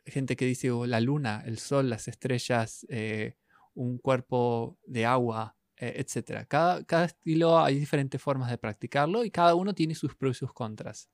gente 0.04 0.36
que 0.36 0.44
dice 0.44 0.70
oh, 0.70 0.86
la 0.86 1.00
luna, 1.00 1.42
el 1.46 1.58
sol, 1.58 1.90
las 1.90 2.08
estrellas, 2.08 2.86
eh, 2.88 3.36
un 3.74 3.98
cuerpo 3.98 4.78
de 4.86 5.06
agua, 5.06 5.56
eh, 5.56 5.61
etc. 5.76 6.46
Cada, 6.48 6.84
cada, 6.84 7.06
estilo 7.06 7.58
hay 7.58 7.78
diferentes 7.78 8.20
formas 8.20 8.50
de 8.50 8.58
practicarlo 8.58 9.24
y 9.24 9.30
cada 9.30 9.54
uno 9.54 9.74
tiene 9.74 9.94
sus 9.94 10.14
pros 10.14 10.36
y 10.36 10.38
sus 10.38 10.52
contras. 10.52 11.10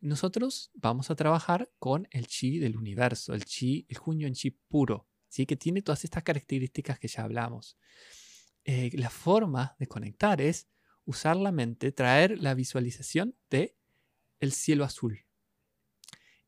nosotros 0.00 0.70
vamos 0.74 1.10
a 1.10 1.14
trabajar 1.14 1.70
con 1.78 2.06
el 2.10 2.26
chi 2.26 2.58
del 2.58 2.76
universo, 2.76 3.34
el 3.34 3.44
chi, 3.44 3.86
el 3.88 3.98
junio 3.98 4.26
en 4.26 4.34
chi 4.34 4.50
puro, 4.50 5.08
¿sí? 5.28 5.46
que 5.46 5.56
tiene 5.56 5.82
todas 5.82 6.04
estas 6.04 6.22
características 6.22 6.98
que 6.98 7.08
ya 7.08 7.24
hablamos. 7.24 7.76
la 8.64 9.10
forma 9.10 9.76
de 9.78 9.86
conectar 9.86 10.40
es 10.40 10.68
usar 11.04 11.36
la 11.36 11.52
mente, 11.52 11.92
traer 11.92 12.38
la 12.40 12.54
visualización 12.54 13.36
de 13.50 13.76
el 14.40 14.52
cielo 14.52 14.84
azul. 14.84 15.24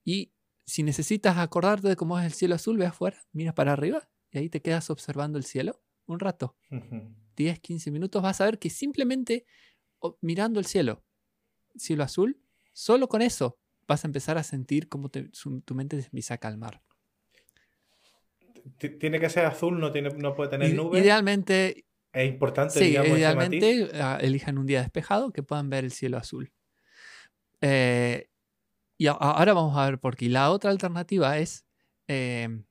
Y 0.05 0.33
si 0.65 0.83
necesitas 0.83 1.39
acordarte 1.39 1.89
de 1.89 1.97
cómo 1.97 2.19
es 2.19 2.27
el 2.27 2.33
cielo 2.33 2.55
azul, 2.55 2.77
ve 2.77 2.87
afuera, 2.87 3.25
mira 3.33 3.55
para 3.55 3.73
arriba 3.73 4.09
y 4.31 4.39
ahí 4.39 4.49
te 4.49 4.63
quedas 4.63 4.91
observando 4.91 5.39
el 5.39 5.45
cielo 5.45 5.83
un 6.07 6.21
rato. 6.21 6.57
10, 7.37 7.61
15 7.61 7.91
minutos, 7.91 8.23
vas 8.23 8.41
a 8.41 8.47
ver 8.47 8.59
que 8.59 8.71
simplemente 8.71 9.45
mirando 10.21 10.59
el 10.61 10.67
cielo, 10.67 11.05
cielo 11.77 12.05
azul, 12.05 12.41
solo 12.73 13.09
con 13.09 13.23
eso 13.23 13.59
vas 13.87 14.05
a 14.05 14.09
empezar 14.09 14.39
a 14.39 14.43
sentir 14.43 14.89
cómo 14.89 15.11
tu 15.11 15.75
mente 15.75 16.01
se 16.01 16.07
empieza 16.07 16.35
a 16.35 16.39
calmar. 16.39 16.83
Tiene 18.79 19.21
que 19.21 19.31
ser 19.31 19.45
azul, 19.45 19.79
no, 19.79 19.93
tiene, 19.93 20.11
no 20.11 20.35
puede 20.35 20.51
tener 20.51 20.75
nubes. 20.75 21.03
Idealmente. 21.03 21.85
Es 22.13 22.29
importante, 22.29 22.79
sí, 22.79 22.97
idealmente 22.97 23.91
ah, 23.95 24.19
elijan 24.21 24.57
un 24.57 24.65
día 24.65 24.81
despejado 24.81 25.33
que 25.33 25.43
puedan 25.43 25.69
ver 25.69 25.85
el 25.85 25.93
cielo 25.93 26.17
azul. 26.17 26.51
Eh, 27.61 28.29
y 28.97 29.07
ahora 29.07 29.53
vamos 29.53 29.77
a 29.77 29.85
ver 29.85 29.99
por 29.99 30.17
qué. 30.17 30.29
La 30.31 30.51
otra 30.51 30.71
alternativa 30.71 31.39
es 31.39 31.67
em, 32.09 32.65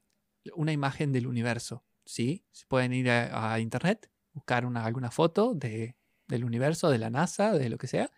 una 0.55 0.71
imagen 0.71 1.11
del 1.11 1.27
universo. 1.27 1.84
¿Sí? 2.05 2.45
pueden 2.67 2.93
ir 2.93 3.09
a, 3.09 3.59
internet, 3.59 4.09
buscar 4.33 4.65
una, 4.65 4.85
alguna 4.85 5.11
foto 5.11 5.53
de, 5.53 5.95
del 6.27 6.45
universo, 6.45 6.89
de 6.89 6.97
la 6.97 7.09
NASA, 7.09 7.53
de 7.53 7.69
lo 7.69 7.77
que 7.77 7.87
sea. 7.87 8.11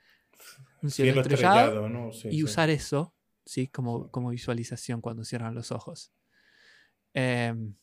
Un 0.82 0.92
cielo, 0.92 1.22
estrellado, 1.22 2.12
y 2.26 2.44
usar 2.44 2.70
eso 2.70 3.16
¿sí? 3.48 3.68
Como, 3.68 4.12
como 4.12 4.30
visualización 4.30 5.02
cuando 5.02 5.24
cierran 5.24 5.56
los 5.56 5.72
ojos. 5.72 6.12
Em, 7.14 7.76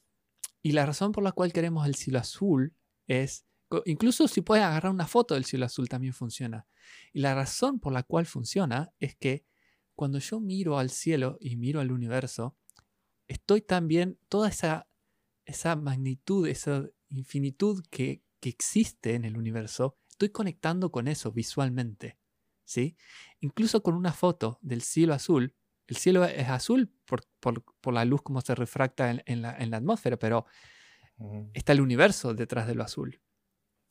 y 0.63 0.73
la 0.73 0.87
razón 0.87 1.13
por 1.13 1.25
la 1.25 1.33
cual 1.33 1.53
queremos 1.53 1.87
el 1.87 1.95
cielo 1.95 2.21
azul 2.21 2.75
es, 3.07 3.47
incluso 3.87 4.29
si 4.29 4.43
puedes 4.43 4.65
agarrar 4.65 4.93
una 4.93 5.07
foto 5.07 5.35
del 5.35 5.45
cielo 5.45 5.67
azul 5.67 5.89
también 5.89 6.13
funciona. 6.13 6.67
Y 7.13 7.21
la 7.21 7.35
razón 7.35 7.81
por 7.81 7.93
la 7.93 8.03
cual 8.03 8.27
funciona 8.27 8.93
es 9.01 9.17
que 9.17 9.45
cuando 9.95 10.19
yo 10.19 10.41
miro 10.41 10.79
al 10.79 10.91
cielo 10.91 11.39
y 11.41 11.57
miro 11.57 11.81
al 11.81 11.93
universo, 11.93 12.57
estoy 13.27 13.63
también, 13.63 14.19
toda 14.29 14.49
esa, 14.49 14.87
esa 15.45 15.77
magnitud, 15.77 16.47
esa 16.49 16.85
infinitud 17.09 17.85
que, 17.91 18.23
que 18.41 18.49
existe 18.49 19.15
en 19.15 19.25
el 19.25 19.37
universo, 19.37 19.99
estoy 20.09 20.31
conectando 20.31 20.91
con 20.91 21.09
eso 21.09 21.33
visualmente. 21.33 22.19
¿sí? 22.65 22.97
Incluso 23.41 23.83
con 23.83 23.95
una 23.95 24.13
foto 24.13 24.59
del 24.63 24.83
cielo 24.83 25.15
azul, 25.15 25.55
el 25.87 25.97
cielo 25.97 26.25
es 26.25 26.49
azul 26.49 26.93
por, 27.05 27.23
la 27.93 28.05
luz 28.05 28.23
como 28.23 28.41
se 28.41 28.55
refracta 28.55 29.23
en, 29.27 29.43
la, 29.43 29.51
atmósfera, 29.51 30.19
pero 30.19 30.47
está 31.53 31.73
el 31.73 31.83
universo 31.83 32.35
detrás 32.35 32.67
de 32.67 32.75
lo 32.75 32.83
azul. 32.83 33.21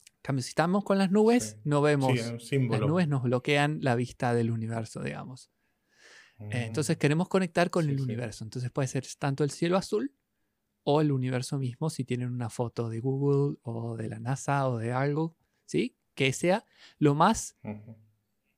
En 0.07 0.21
cambio, 0.21 0.41
si 0.41 0.49
estamos 0.49 0.83
con 0.83 0.97
las 0.97 1.11
nubes, 1.11 1.59
no 1.63 1.81
vemos. 1.81 2.11
las 2.15 2.81
nubes 2.81 3.07
nos 3.07 3.23
bloquean 3.23 3.79
la 3.81 3.95
vista 3.95 4.33
del 4.33 4.49
universo, 4.49 5.03
digamos. 5.03 5.51
Eh, 6.39 6.65
entonces 6.65 6.97
queremos 6.97 7.29
conectar 7.29 7.69
con 7.69 7.87
el 7.87 8.01
universo. 8.01 8.43
Entonces 8.43 8.71
puede 8.71 8.87
ser 8.87 9.05
tanto 9.19 9.43
el 9.43 9.51
cielo 9.51 9.77
azul 9.77 10.15
o 10.83 11.01
el 11.01 11.11
universo 11.11 11.57
mismo, 11.57 11.89
si 11.89 12.03
tienen 12.03 12.31
una 12.31 12.49
foto 12.49 12.89
de 12.89 12.99
Google 12.99 13.57
o 13.63 13.95
de 13.95 14.09
la 14.09 14.19
NASA 14.19 14.67
o 14.67 14.77
de 14.77 14.91
algo, 14.91 15.35
¿sí? 15.65 15.95
Que 16.13 16.33
sea 16.33 16.65
lo 16.99 17.15
más, 17.15 17.57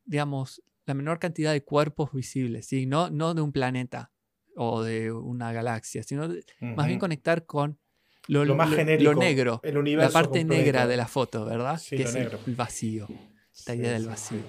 digamos, 0.05 0.63
la 0.85 0.93
menor 0.93 1.19
cantidad 1.19 1.51
de 1.51 1.63
cuerpos 1.63 2.11
visibles, 2.11 2.67
¿sí? 2.67 2.85
no, 2.85 3.09
no 3.09 3.33
de 3.33 3.41
un 3.41 3.51
planeta 3.51 4.11
o 4.55 4.83
de 4.83 5.11
una 5.11 5.51
galaxia, 5.51 6.03
sino 6.03 6.29
más 6.59 6.87
bien 6.87 6.99
conectar 6.99 7.45
con 7.45 7.79
lo, 8.27 8.55
más 8.55 8.73
genérico, 8.73 9.13
lo 9.13 9.19
negro, 9.19 9.61
la 9.63 10.09
parte 10.09 10.43
negra 10.43 10.87
de 10.87 10.97
la 10.97 11.07
foto, 11.07 11.45
¿verdad? 11.45 11.81
que 11.87 12.03
es 12.03 12.15
el 12.15 12.29
vacío, 12.55 13.07
esta 13.53 13.75
idea 13.75 13.93
del 13.93 14.07
vacío. 14.07 14.43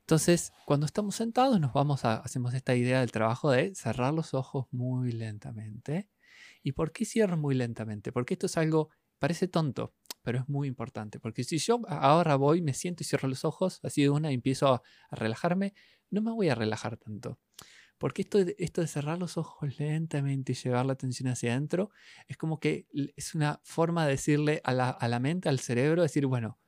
Entonces, 0.00 0.52
cuando 0.66 0.86
estamos 0.86 1.14
sentados, 1.14 1.60
nos 1.60 1.72
vamos 1.72 2.04
a, 2.04 2.16
hacemos 2.16 2.52
esta 2.54 2.74
idea 2.74 3.00
del 3.00 3.12
trabajo 3.12 3.50
de 3.52 3.74
cerrar 3.76 4.12
los 4.12 4.34
ojos 4.34 4.66
muy 4.72 5.12
lentamente. 5.12 6.08
¿Y 6.62 6.72
por 6.72 6.92
qué 6.92 7.04
cierro 7.04 7.36
muy 7.36 7.54
lentamente? 7.54 8.12
Porque 8.12 8.34
esto 8.34 8.46
es 8.46 8.56
algo, 8.56 8.90
parece 9.18 9.48
tonto, 9.48 9.94
pero 10.22 10.38
es 10.40 10.48
muy 10.48 10.68
importante, 10.68 11.18
porque 11.18 11.44
si 11.44 11.58
yo 11.58 11.80
ahora 11.88 12.36
voy, 12.36 12.62
me 12.62 12.74
siento 12.74 13.02
y 13.02 13.06
cierro 13.06 13.28
los 13.28 13.44
ojos, 13.44 13.80
así 13.82 14.02
de 14.02 14.10
una, 14.10 14.30
y 14.30 14.34
empiezo 14.34 14.68
a, 14.68 14.82
relajarme, 15.10 15.74
no 16.10 16.22
me 16.22 16.30
voy 16.32 16.48
a 16.48 16.54
relajar 16.54 16.96
tanto. 16.96 17.38
Porque 17.98 18.22
esto 18.22 18.38
esto 18.58 18.80
de 18.80 18.86
cerrar 18.86 19.18
los 19.18 19.36
ojos 19.36 19.78
lentamente 19.78 20.52
y 20.52 20.54
llevar 20.54 20.86
la 20.86 20.94
atención 20.94 21.28
hacia 21.28 21.52
adentro 21.52 21.90
es 22.28 22.38
como 22.38 22.58
que 22.58 22.86
es 23.14 23.34
una 23.34 23.60
forma 23.62 24.06
de 24.06 24.12
decirle 24.12 24.62
a 24.64 24.72
la, 24.72 24.88
a 24.88 25.06
la 25.08 25.20
mente, 25.20 25.50
al 25.50 25.60
cerebro, 25.60 26.00
decir, 26.02 26.26
bueno, 26.26 26.58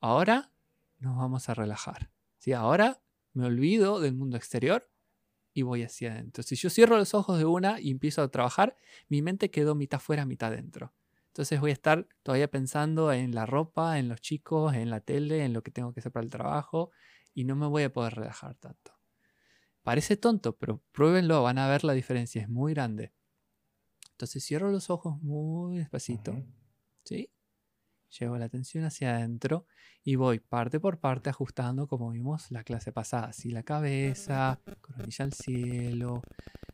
ahora 0.00 0.52
nos 0.98 1.16
vamos 1.16 1.48
a 1.48 1.54
relajar. 1.54 2.10
¿sí? 2.38 2.52
Ahora 2.52 3.00
me 3.32 3.46
olvido 3.46 4.00
del 4.00 4.14
mundo 4.14 4.36
exterior 4.36 4.90
y 5.52 5.62
voy 5.62 5.82
hacia 5.82 6.12
adentro. 6.12 6.42
Si 6.42 6.56
yo 6.56 6.70
cierro 6.70 6.96
los 6.96 7.14
ojos 7.14 7.38
de 7.38 7.44
una 7.44 7.80
y 7.80 7.90
empiezo 7.90 8.22
a 8.22 8.30
trabajar, 8.30 8.76
mi 9.08 9.22
mente 9.22 9.50
quedó 9.50 9.74
mitad 9.74 9.98
fuera, 9.98 10.24
mitad 10.26 10.50
dentro. 10.50 10.92
Entonces 11.28 11.60
voy 11.60 11.70
a 11.70 11.74
estar 11.74 12.08
todavía 12.22 12.50
pensando 12.50 13.12
en 13.12 13.34
la 13.34 13.46
ropa, 13.46 13.98
en 13.98 14.08
los 14.08 14.20
chicos, 14.20 14.74
en 14.74 14.90
la 14.90 15.00
tele, 15.00 15.44
en 15.44 15.52
lo 15.52 15.62
que 15.62 15.70
tengo 15.70 15.92
que 15.92 16.00
hacer 16.00 16.12
para 16.12 16.24
el 16.24 16.30
trabajo 16.30 16.90
y 17.34 17.44
no 17.44 17.56
me 17.56 17.66
voy 17.66 17.84
a 17.84 17.92
poder 17.92 18.14
relajar 18.14 18.54
tanto. 18.56 18.98
Parece 19.82 20.16
tonto, 20.16 20.56
pero 20.56 20.82
pruébenlo, 20.92 21.42
van 21.42 21.58
a 21.58 21.68
ver 21.68 21.84
la 21.84 21.92
diferencia, 21.92 22.42
es 22.42 22.48
muy 22.48 22.74
grande. 22.74 23.12
Entonces 24.12 24.44
cierro 24.44 24.70
los 24.70 24.90
ojos 24.90 25.20
muy 25.22 25.78
despacito. 25.78 26.36
Llevo 28.18 28.36
la 28.38 28.46
atención 28.46 28.84
hacia 28.84 29.14
adentro 29.16 29.66
y 30.02 30.16
voy 30.16 30.40
parte 30.40 30.80
por 30.80 30.98
parte 30.98 31.30
ajustando 31.30 31.86
como 31.86 32.10
vimos 32.10 32.50
la 32.50 32.64
clase 32.64 32.92
pasada. 32.92 33.28
Así 33.28 33.50
la 33.50 33.62
cabeza, 33.62 34.60
coronilla 34.80 35.24
al 35.24 35.32
cielo, 35.32 36.22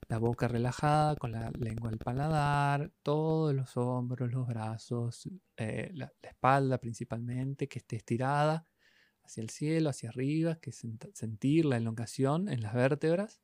la 0.08 0.18
boca 0.18 0.48
relajada 0.48 1.16
con 1.16 1.32
la 1.32 1.50
lengua 1.58 1.90
al 1.90 1.98
paladar, 1.98 2.92
todos 3.02 3.54
los 3.54 3.76
hombros, 3.76 4.32
los 4.32 4.46
brazos, 4.46 5.28
eh, 5.56 5.90
la, 5.94 6.12
espalda 6.22 6.78
principalmente, 6.78 7.68
que 7.68 7.80
esté 7.80 7.96
estirada 7.96 8.66
hacia 9.22 9.42
el 9.42 9.50
cielo, 9.50 9.90
hacia 9.90 10.10
arriba, 10.10 10.56
que 10.60 10.72
sentir 10.72 11.64
la 11.64 11.76
elongación 11.76 12.48
en 12.48 12.62
las 12.62 12.74
vértebras. 12.74 13.40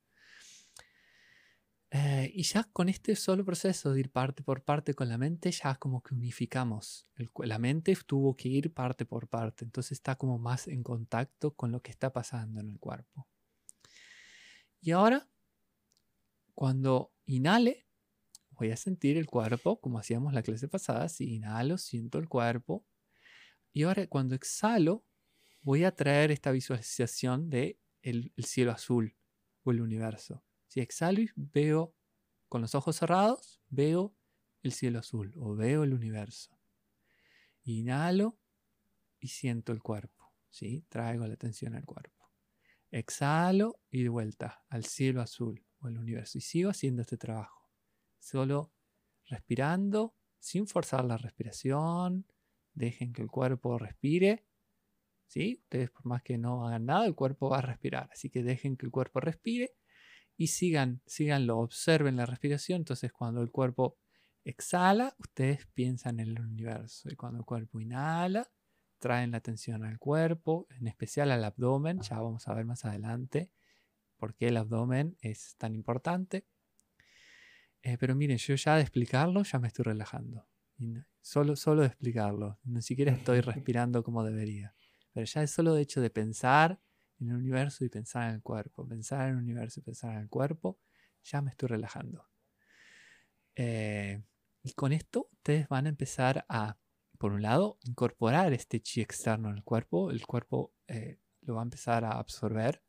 Eh, 1.95 2.31
y 2.33 2.41
ya 2.41 2.63
con 2.73 2.89
este 2.89 3.15
solo 3.15 3.45
proceso 3.45 3.93
de 3.93 3.99
ir 3.99 4.11
parte 4.11 4.41
por 4.41 4.63
parte 4.63 4.95
con 4.95 5.09
la 5.09 5.19
mente, 5.19 5.51
ya 5.51 5.75
como 5.75 6.01
que 6.01 6.15
unificamos. 6.15 7.07
la 7.43 7.59
mente 7.59 7.95
tuvo 8.07 8.35
que 8.35 8.49
ir 8.49 8.73
parte 8.73 9.05
por 9.05 9.27
parte, 9.27 9.63
entonces 9.63 9.93
está 9.93 10.15
como 10.15 10.39
más 10.39 10.67
en 10.67 10.81
contacto 10.81 11.53
con 11.53 11.71
lo 11.71 11.81
que 11.81 11.91
está 11.91 12.11
pasando 12.11 12.59
en 12.61 12.69
el 12.71 12.79
cuerpo. 12.79 13.27
Y 14.81 14.91
ahora 14.91 15.29
cuando 16.55 17.13
inhale, 17.25 17.87
voy 18.51 18.71
a 18.71 18.77
sentir 18.77 19.17
el 19.17 19.25
cuerpo, 19.25 19.79
como 19.79 19.99
hacíamos 19.99 20.33
la 20.33 20.43
clase 20.43 20.67
pasada. 20.67 21.09
Si 21.09 21.35
inhalo, 21.35 21.77
siento 21.77 22.19
el 22.19 22.29
cuerpo. 22.29 22.85
Y 23.71 23.83
ahora 23.83 24.07
cuando 24.07 24.35
exhalo, 24.35 25.05
voy 25.61 25.83
a 25.83 25.95
traer 25.95 26.31
esta 26.31 26.51
visualización 26.51 27.49
de 27.49 27.79
el, 28.01 28.33
cielo 28.37 28.71
azul 28.71 29.15
o 29.63 29.71
el 29.71 29.81
universo. 29.81 30.43
Si 30.73 30.81
exhalo 30.81 31.21
y 31.21 31.29
veo 31.35 31.93
con 32.49 32.61
los 32.61 32.73
ojos 32.73 32.95
cerrados, 32.95 33.61
veo 33.69 34.17
el 34.63 34.71
cielo 34.71 34.97
azul 34.97 35.31
o 35.37 35.55
veo 35.55 35.83
el 35.83 35.93
universo. 35.93 36.59
Inhalo 37.61 38.39
y 39.19 39.27
siento 39.27 39.71
el 39.71 39.83
cuerpo. 39.83 40.33
¿sí? 40.49 40.83
Traigo 40.89 41.27
la 41.27 41.35
atención 41.35 41.75
al 41.75 41.85
cuerpo. 41.85 42.27
Exhalo 42.89 43.81
y 43.91 44.01
de 44.01 44.09
vuelta 44.09 44.65
al 44.67 44.85
cielo 44.85 45.21
azul 45.21 45.63
el 45.83 45.99
universo. 45.99 46.39
Y 46.39 46.41
sigo 46.41 46.71
haciendo 46.71 47.03
este 47.03 47.17
trabajo. 47.17 47.69
Solo 48.17 48.73
respirando, 49.27 50.15
sin 50.39 50.65
forzar 50.65 51.05
la 51.05 51.17
respiración. 51.17 52.25
Dejen 52.73 53.13
que 53.13 53.21
el 53.21 53.29
cuerpo 53.29 53.77
respire. 53.77 54.47
¿Sí? 55.27 55.59
Ustedes 55.61 55.91
por 55.91 56.07
más 56.07 56.23
que 56.23 56.39
no 56.39 56.65
hagan 56.65 56.87
nada, 56.87 57.05
el 57.05 57.13
cuerpo 57.13 57.51
va 57.51 57.59
a 57.59 57.61
respirar. 57.61 58.09
Así 58.11 58.31
que 58.31 58.41
dejen 58.41 58.75
que 58.75 58.87
el 58.87 58.91
cuerpo 58.91 59.19
respire 59.19 59.75
y 60.37 60.47
sigan, 60.47 61.01
síganlo, 61.05 61.59
observen 61.59 62.15
la 62.15 62.25
respiración. 62.25 62.81
Entonces 62.81 63.11
cuando 63.11 63.41
el 63.41 63.51
cuerpo 63.51 63.97
exhala, 64.43 65.15
ustedes 65.19 65.65
piensan 65.73 66.19
en 66.19 66.29
el 66.29 66.41
universo. 66.41 67.09
Y 67.11 67.15
cuando 67.15 67.39
el 67.39 67.45
cuerpo 67.45 67.79
inhala, 67.79 68.51
traen 68.99 69.31
la 69.31 69.37
atención 69.37 69.83
al 69.83 69.99
cuerpo, 69.99 70.67
en 70.71 70.87
especial 70.87 71.31
al 71.31 71.43
abdomen. 71.43 71.99
Ya 72.01 72.19
vamos 72.19 72.47
a 72.47 72.53
ver 72.53 72.65
más 72.65 72.85
adelante 72.85 73.51
por 74.17 74.35
qué 74.35 74.47
el 74.47 74.57
abdomen 74.57 75.17
es 75.21 75.55
tan 75.57 75.75
importante. 75.75 76.45
Eh, 77.81 77.97
pero 77.97 78.15
miren, 78.15 78.37
yo 78.37 78.55
ya 78.55 78.75
de 78.75 78.81
explicarlo 78.81 79.43
ya 79.43 79.59
me 79.59 79.67
estoy 79.67 79.83
relajando. 79.83 80.47
solo, 81.21 81.55
solo 81.55 81.81
de 81.81 81.87
explicarlo, 81.87 82.59
ni 82.63 82.81
siquiera 82.81 83.11
estoy 83.11 83.41
respirando 83.41 84.03
como 84.03 84.23
debería. 84.23 84.73
Pero 85.13 85.25
ya 85.25 85.43
es 85.43 85.51
solo 85.51 85.73
de 85.73 85.81
hecho 85.81 86.01
de 86.01 86.09
pensar 86.09 86.79
en 87.23 87.31
el 87.31 87.37
universo 87.37 87.83
y 87.85 87.89
pensar 87.89 88.29
en 88.29 88.35
el 88.35 88.41
cuerpo, 88.41 88.87
pensar 88.87 89.27
en 89.27 89.35
el 89.35 89.37
universo 89.37 89.79
y 89.79 89.83
pensar 89.83 90.13
en 90.13 90.21
el 90.21 90.29
cuerpo, 90.29 90.79
ya 91.23 91.41
me 91.41 91.49
estoy 91.49 91.69
relajando. 91.69 92.27
Eh, 93.55 94.21
y 94.63 94.73
con 94.73 94.93
esto 94.93 95.29
ustedes 95.31 95.67
van 95.67 95.85
a 95.85 95.89
empezar 95.89 96.45
a, 96.49 96.77
por 97.17 97.33
un 97.33 97.41
lado, 97.41 97.77
incorporar 97.83 98.53
este 98.53 98.81
chi 98.81 99.01
externo 99.01 99.49
en 99.49 99.57
el 99.57 99.63
cuerpo. 99.63 100.11
El 100.11 100.25
cuerpo 100.25 100.73
eh, 100.87 101.19
lo 101.41 101.55
va 101.55 101.61
a 101.61 101.63
empezar 101.63 102.05
a 102.05 102.17
absorber 102.19 102.83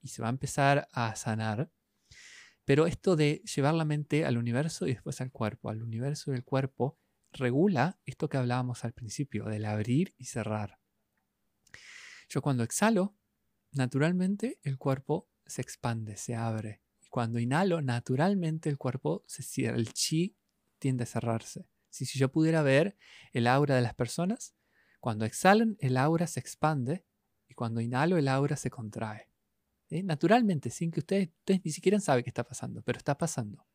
y 0.00 0.08
se 0.08 0.22
va 0.22 0.28
a 0.28 0.30
empezar 0.30 0.88
a 0.92 1.14
sanar. 1.16 1.70
Pero 2.64 2.86
esto 2.86 3.16
de 3.16 3.42
llevar 3.54 3.74
la 3.74 3.84
mente 3.84 4.24
al 4.24 4.38
universo 4.38 4.86
y 4.86 4.94
después 4.94 5.20
al 5.20 5.30
cuerpo, 5.30 5.68
al 5.68 5.82
universo 5.82 6.32
y 6.32 6.36
al 6.36 6.44
cuerpo, 6.44 6.98
regula 7.32 7.98
esto 8.04 8.28
que 8.28 8.36
hablábamos 8.36 8.84
al 8.84 8.92
principio, 8.92 9.44
del 9.44 9.64
abrir 9.64 10.14
y 10.16 10.26
cerrar. 10.26 10.78
Yo 12.28 12.40
cuando 12.42 12.62
exhalo, 12.62 13.16
naturalmente 13.74 14.58
el 14.62 14.78
cuerpo 14.78 15.28
se 15.46 15.62
expande, 15.62 16.16
se 16.16 16.34
abre. 16.34 16.82
Y 17.00 17.08
cuando 17.08 17.38
inhalo, 17.38 17.82
naturalmente 17.82 18.68
el 18.68 18.78
cuerpo 18.78 19.22
se 19.26 19.42
cierra, 19.42 19.76
el 19.76 19.92
chi 19.92 20.36
tiende 20.78 21.04
a 21.04 21.06
cerrarse. 21.06 21.68
Si, 21.90 22.06
si 22.06 22.18
yo 22.18 22.30
pudiera 22.32 22.62
ver 22.62 22.96
el 23.32 23.46
aura 23.46 23.76
de 23.76 23.82
las 23.82 23.94
personas, 23.94 24.54
cuando 25.00 25.24
exhalan 25.24 25.76
el 25.80 25.96
aura 25.96 26.26
se 26.26 26.40
expande 26.40 27.04
y 27.48 27.54
cuando 27.54 27.80
inhalo 27.80 28.16
el 28.16 28.28
aura 28.28 28.56
se 28.56 28.70
contrae. 28.70 29.28
Naturalmente, 29.90 30.70
sin 30.70 30.90
que 30.90 31.00
ustedes, 31.00 31.28
ustedes 31.28 31.60
ni 31.64 31.70
siquiera 31.70 32.00
saben 32.00 32.24
qué 32.24 32.30
está 32.30 32.42
pasando, 32.42 32.82
pero 32.82 32.98
está 32.98 33.16
pasando. 33.16 33.66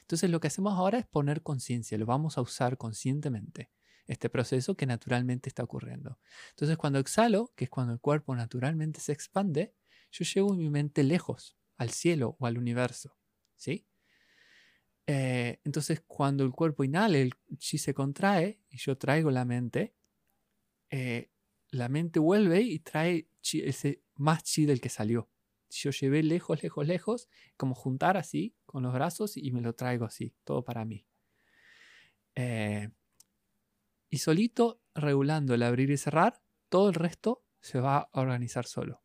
Entonces 0.00 0.30
lo 0.30 0.40
que 0.40 0.48
hacemos 0.48 0.72
ahora 0.72 0.98
es 0.98 1.06
poner 1.06 1.42
conciencia, 1.42 1.98
lo 1.98 2.06
vamos 2.06 2.38
a 2.38 2.40
usar 2.40 2.76
conscientemente, 2.78 3.70
este 4.06 4.28
proceso 4.28 4.76
que 4.76 4.86
naturalmente 4.86 5.48
está 5.48 5.62
ocurriendo. 5.62 6.18
Entonces 6.50 6.76
cuando 6.76 6.98
exhalo, 6.98 7.52
que 7.56 7.64
es 7.64 7.70
cuando 7.70 7.92
el 7.92 8.00
cuerpo 8.00 8.34
naturalmente 8.34 9.00
se 9.00 9.12
expande, 9.12 9.74
yo 10.10 10.24
llevo 10.24 10.54
mi 10.54 10.70
mente 10.70 11.02
lejos, 11.02 11.56
al 11.76 11.90
cielo 11.90 12.36
o 12.38 12.46
al 12.46 12.58
universo. 12.58 13.16
¿sí? 13.56 13.86
Eh, 15.06 15.60
entonces 15.64 16.02
cuando 16.06 16.44
el 16.44 16.52
cuerpo 16.52 16.84
inhala, 16.84 17.18
el 17.18 17.32
chi 17.58 17.78
se 17.78 17.94
contrae 17.94 18.60
y 18.70 18.78
yo 18.78 18.96
traigo 18.98 19.30
la 19.30 19.44
mente, 19.44 19.94
eh, 20.90 21.30
la 21.70 21.88
mente 21.88 22.18
vuelve 22.18 22.62
y 22.62 22.80
trae 22.80 23.28
más 24.16 24.42
chi 24.42 24.66
del 24.66 24.80
que 24.80 24.88
salió 24.88 25.30
yo 25.70 25.90
llevé 25.90 26.22
lejos, 26.22 26.62
lejos, 26.62 26.86
lejos, 26.86 27.28
como 27.56 27.74
juntar 27.74 28.16
así 28.16 28.54
con 28.66 28.82
los 28.82 28.92
brazos 28.92 29.36
y 29.36 29.50
me 29.52 29.60
lo 29.60 29.74
traigo 29.74 30.04
así, 30.04 30.34
todo 30.44 30.64
para 30.64 30.84
mí. 30.84 31.06
Eh, 32.34 32.90
y 34.10 34.18
solito, 34.18 34.82
regulando 34.94 35.54
el 35.54 35.62
abrir 35.62 35.90
y 35.90 35.96
cerrar, 35.96 36.42
todo 36.68 36.88
el 36.88 36.94
resto 36.94 37.44
se 37.60 37.80
va 37.80 38.10
a 38.12 38.20
organizar 38.20 38.66
solo. 38.66 39.02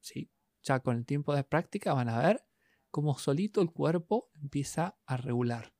¿sí? 0.00 0.30
Ya 0.62 0.80
con 0.80 0.96
el 0.96 1.06
tiempo 1.06 1.34
de 1.34 1.44
práctica 1.44 1.94
van 1.94 2.08
a 2.08 2.18
ver 2.20 2.44
cómo 2.90 3.16
solito 3.16 3.62
el 3.62 3.70
cuerpo 3.70 4.30
empieza 4.42 4.98
a 5.06 5.16
regular 5.16 5.72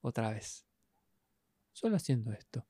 otra 0.00 0.30
vez. 0.32 0.66
Solo 1.72 1.96
haciendo 1.96 2.32
esto. 2.32 2.66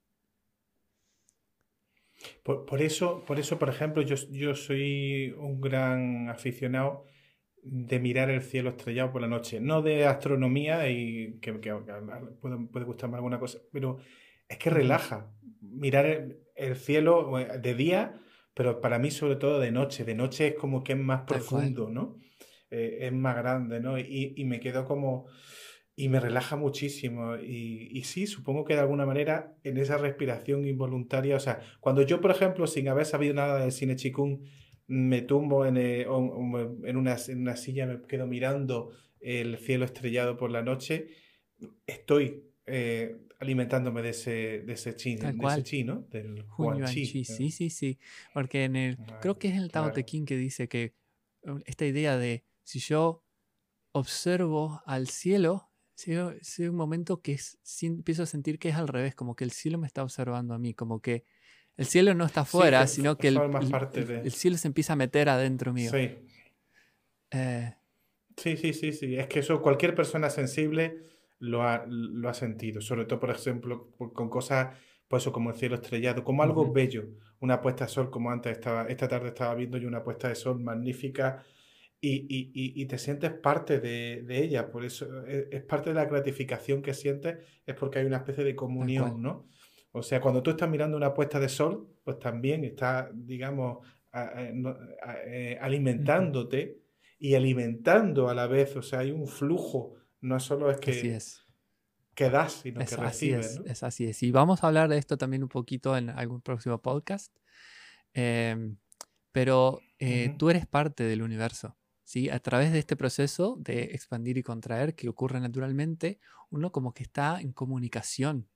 Por, 2.42 2.82
eso, 2.82 3.24
por 3.24 3.38
eso, 3.38 3.58
por 3.58 3.68
ejemplo, 3.68 4.02
yo, 4.02 4.16
yo 4.30 4.54
soy 4.54 5.34
un 5.38 5.60
gran 5.60 6.28
aficionado 6.28 7.06
de 7.62 7.98
mirar 7.98 8.30
el 8.30 8.42
cielo 8.42 8.70
estrellado 8.70 9.12
por 9.12 9.20
la 9.20 9.28
noche. 9.28 9.60
No 9.60 9.82
de 9.82 10.06
astronomía, 10.06 10.88
y 10.88 11.38
que, 11.40 11.52
puede, 11.52 12.66
puede, 12.72 12.84
gustarme 12.84 13.16
alguna 13.16 13.38
cosa, 13.38 13.58
pero 13.72 13.98
es 14.48 14.58
que 14.58 14.70
relaja. 14.70 15.30
Mirar 15.76 16.06
el, 16.06 16.76
cielo 16.76 17.32
de 17.62 17.74
día, 17.74 18.20
pero 18.54 18.80
para 18.80 18.98
mí 18.98 19.10
sobre 19.10 19.36
todo 19.36 19.60
de 19.60 19.70
noche. 19.70 20.04
De 20.04 20.14
noche 20.14 20.48
es 20.48 20.54
como 20.54 20.82
que 20.82 20.92
es 20.94 20.98
más 20.98 21.22
profundo, 21.22 21.90
¿no? 21.90 22.16
Eh, 22.70 22.98
es 23.02 23.12
más 23.12 23.36
grande, 23.36 23.80
¿no? 23.80 23.98
Y, 23.98 24.34
y 24.36 24.44
me 24.44 24.58
quedo 24.60 24.84
como 24.84 25.26
y 25.96 26.10
me 26.10 26.20
relaja 26.20 26.56
muchísimo. 26.56 27.36
Y, 27.36 27.88
y, 27.90 28.04
sí, 28.04 28.26
supongo 28.26 28.64
que 28.64 28.74
de 28.74 28.80
alguna 28.80 29.06
manera 29.06 29.56
en 29.64 29.78
esa 29.78 29.96
respiración 29.96 30.66
involuntaria, 30.66 31.34
o 31.34 31.40
sea, 31.40 31.60
cuando 31.80 32.02
yo, 32.02 32.20
por 32.20 32.30
ejemplo, 32.30 32.66
sin 32.66 32.88
haber 32.88 33.06
sabido 33.06 33.32
nada 33.32 33.60
del 33.60 33.72
cine 33.72 33.96
chikung, 33.96 34.42
me 34.86 35.22
tumbo 35.22 35.64
en, 35.64 35.78
eh, 35.78 36.02
en, 36.02 36.96
una, 36.96 37.16
en, 37.16 37.38
una, 37.38 37.56
silla, 37.56 37.86
me 37.86 38.02
quedo 38.02 38.26
mirando 38.26 38.90
el 39.20 39.56
cielo 39.56 39.86
estrellado 39.86 40.36
por 40.36 40.50
la 40.50 40.62
noche, 40.62 41.08
estoy 41.86 42.45
eh, 42.66 43.16
alimentándome 43.38 44.02
de 44.02 44.10
ese, 44.10 44.30
de 44.60 44.72
ese 44.72 44.96
chi, 44.96 45.16
de 45.16 45.28
ese 45.28 45.62
chi, 45.62 45.84
¿no? 45.84 46.06
Del 46.10 46.44
Huan 46.58 46.84
chi. 46.86 47.06
Sí, 47.06 47.24
sí, 47.24 47.70
sí. 47.70 47.98
Porque 48.34 48.64
en 48.64 48.76
el, 48.76 48.96
creo 49.20 49.38
que 49.38 49.48
es 49.48 49.56
el 49.56 49.70
Tao 49.70 49.92
Te 49.92 50.04
Ching 50.04 50.24
que 50.24 50.36
dice 50.36 50.68
que 50.68 50.94
um, 51.42 51.60
esta 51.66 51.84
idea 51.86 52.16
de 52.16 52.44
si 52.64 52.80
yo 52.80 53.22
observo 53.92 54.82
al 54.84 55.08
cielo, 55.08 55.70
es 56.04 56.58
un 56.58 56.74
momento 56.74 57.22
que 57.22 57.32
es, 57.32 57.58
empiezo 57.82 58.24
a 58.24 58.26
sentir 58.26 58.58
que 58.58 58.68
es 58.68 58.74
al 58.74 58.88
revés, 58.88 59.14
como 59.14 59.34
que 59.36 59.44
el 59.44 59.52
cielo 59.52 59.78
me 59.78 59.86
está 59.86 60.02
observando 60.02 60.52
a 60.52 60.58
mí, 60.58 60.74
como 60.74 61.00
que 61.00 61.24
el 61.76 61.86
cielo 61.86 62.14
no 62.14 62.24
está 62.24 62.42
afuera, 62.42 62.86
sino 62.86 63.16
que 63.16 63.28
el, 63.28 63.38
el, 64.24 64.32
cielo 64.32 64.56
se 64.56 64.68
empieza 64.68 64.94
a 64.94 64.96
meter 64.96 65.28
adentro 65.28 65.72
mío. 65.72 65.90
Sí. 65.90 66.16
Eh, 67.30 67.74
sí, 68.36 68.56
sí, 68.56 68.72
sí, 68.72 68.92
sí. 68.92 69.16
Es 69.16 69.26
que 69.26 69.40
eso 69.40 69.60
cualquier 69.60 69.94
persona 69.94 70.30
sensible 70.30 71.15
lo 71.46 71.62
ha, 71.62 71.84
lo 71.88 72.28
ha 72.28 72.34
sentido. 72.34 72.80
Sobre 72.80 73.04
todo, 73.04 73.20
por 73.20 73.30
ejemplo, 73.30 73.90
con 73.96 74.28
cosas 74.28 74.76
pues 75.08 75.22
eso, 75.22 75.32
como 75.32 75.50
el 75.50 75.56
cielo 75.56 75.76
estrellado, 75.76 76.24
como 76.24 76.42
algo 76.42 76.72
bello. 76.72 77.08
Una 77.40 77.60
puesta 77.60 77.84
de 77.84 77.90
sol, 77.90 78.10
como 78.10 78.30
antes 78.30 78.52
estaba, 78.52 78.86
esta 78.86 79.06
tarde 79.06 79.28
estaba 79.28 79.54
viendo 79.54 79.78
yo 79.78 79.88
una 79.88 80.02
puesta 80.02 80.28
de 80.28 80.34
sol 80.34 80.60
magnífica 80.60 81.44
y, 82.00 82.84
te 82.86 82.98
sientes 82.98 83.32
parte 83.32 83.80
de, 83.80 84.24
ella. 84.28 84.70
Por 84.70 84.84
eso 84.84 85.24
e, 85.26 85.48
es, 85.50 85.62
parte 85.62 85.90
de 85.90 85.94
la 85.94 86.06
gratificación 86.06 86.82
que 86.82 86.94
sientes, 86.94 87.38
es 87.64 87.74
porque 87.74 88.00
hay 88.00 88.06
una 88.06 88.18
especie 88.18 88.44
de 88.44 88.56
comunión, 88.56 89.22
¿no? 89.22 89.48
O 89.92 90.02
sea, 90.02 90.20
cuando 90.20 90.42
tú 90.42 90.50
estás 90.50 90.68
mirando 90.68 90.96
una 90.96 91.14
puesta 91.14 91.40
de 91.40 91.48
sol, 91.48 91.88
pues 92.04 92.18
también 92.18 92.64
estás, 92.64 93.08
digamos, 93.12 93.86
eh, 94.12 95.58
alimentándote 95.60 96.80
y 97.18 97.34
alimentando 97.34 98.28
a 98.28 98.34
la 98.34 98.46
vez. 98.46 98.76
O 98.76 98.82
sea, 98.82 99.00
hay 99.00 99.10
un 99.10 99.26
flujo. 99.26 99.94
No 100.20 100.40
solo 100.40 100.70
es 100.70 100.78
que, 100.78 102.30
das, 102.30 102.52
sino 102.62 102.84
que 102.84 102.96
recibes. 102.96 103.60
Es, 103.66 103.82
así 103.82 104.06
es. 104.06 104.22
Y 104.22 104.30
vamos 104.30 104.64
a 104.64 104.68
hablar 104.68 104.88
de 104.88 104.98
esto 104.98 105.18
también 105.18 105.42
un 105.42 105.48
poquito 105.48 105.96
en 105.96 106.10
algún 106.10 106.40
próximo 106.40 106.80
podcast. 106.80 107.34
Em, 108.14 108.76
pero 109.32 109.80
eh, 109.98 110.34
tú 110.38 110.48
eres 110.48 110.66
parte 110.66 111.04
del 111.04 111.22
universo. 111.22 111.76
¿sí? 112.04 112.30
A 112.30 112.38
través 112.38 112.72
de 112.72 112.78
este 112.78 112.96
proceso 112.96 113.56
de 113.58 113.82
expandir 113.84 114.38
y 114.38 114.42
contraer 114.42 114.94
que 114.94 115.08
ocurre 115.08 115.40
naturalmente, 115.40 116.20
uno 116.50 116.72
como 116.72 116.94
que 116.94 117.02
está 117.02 117.40
en 117.40 117.52
comunicación 117.52 118.48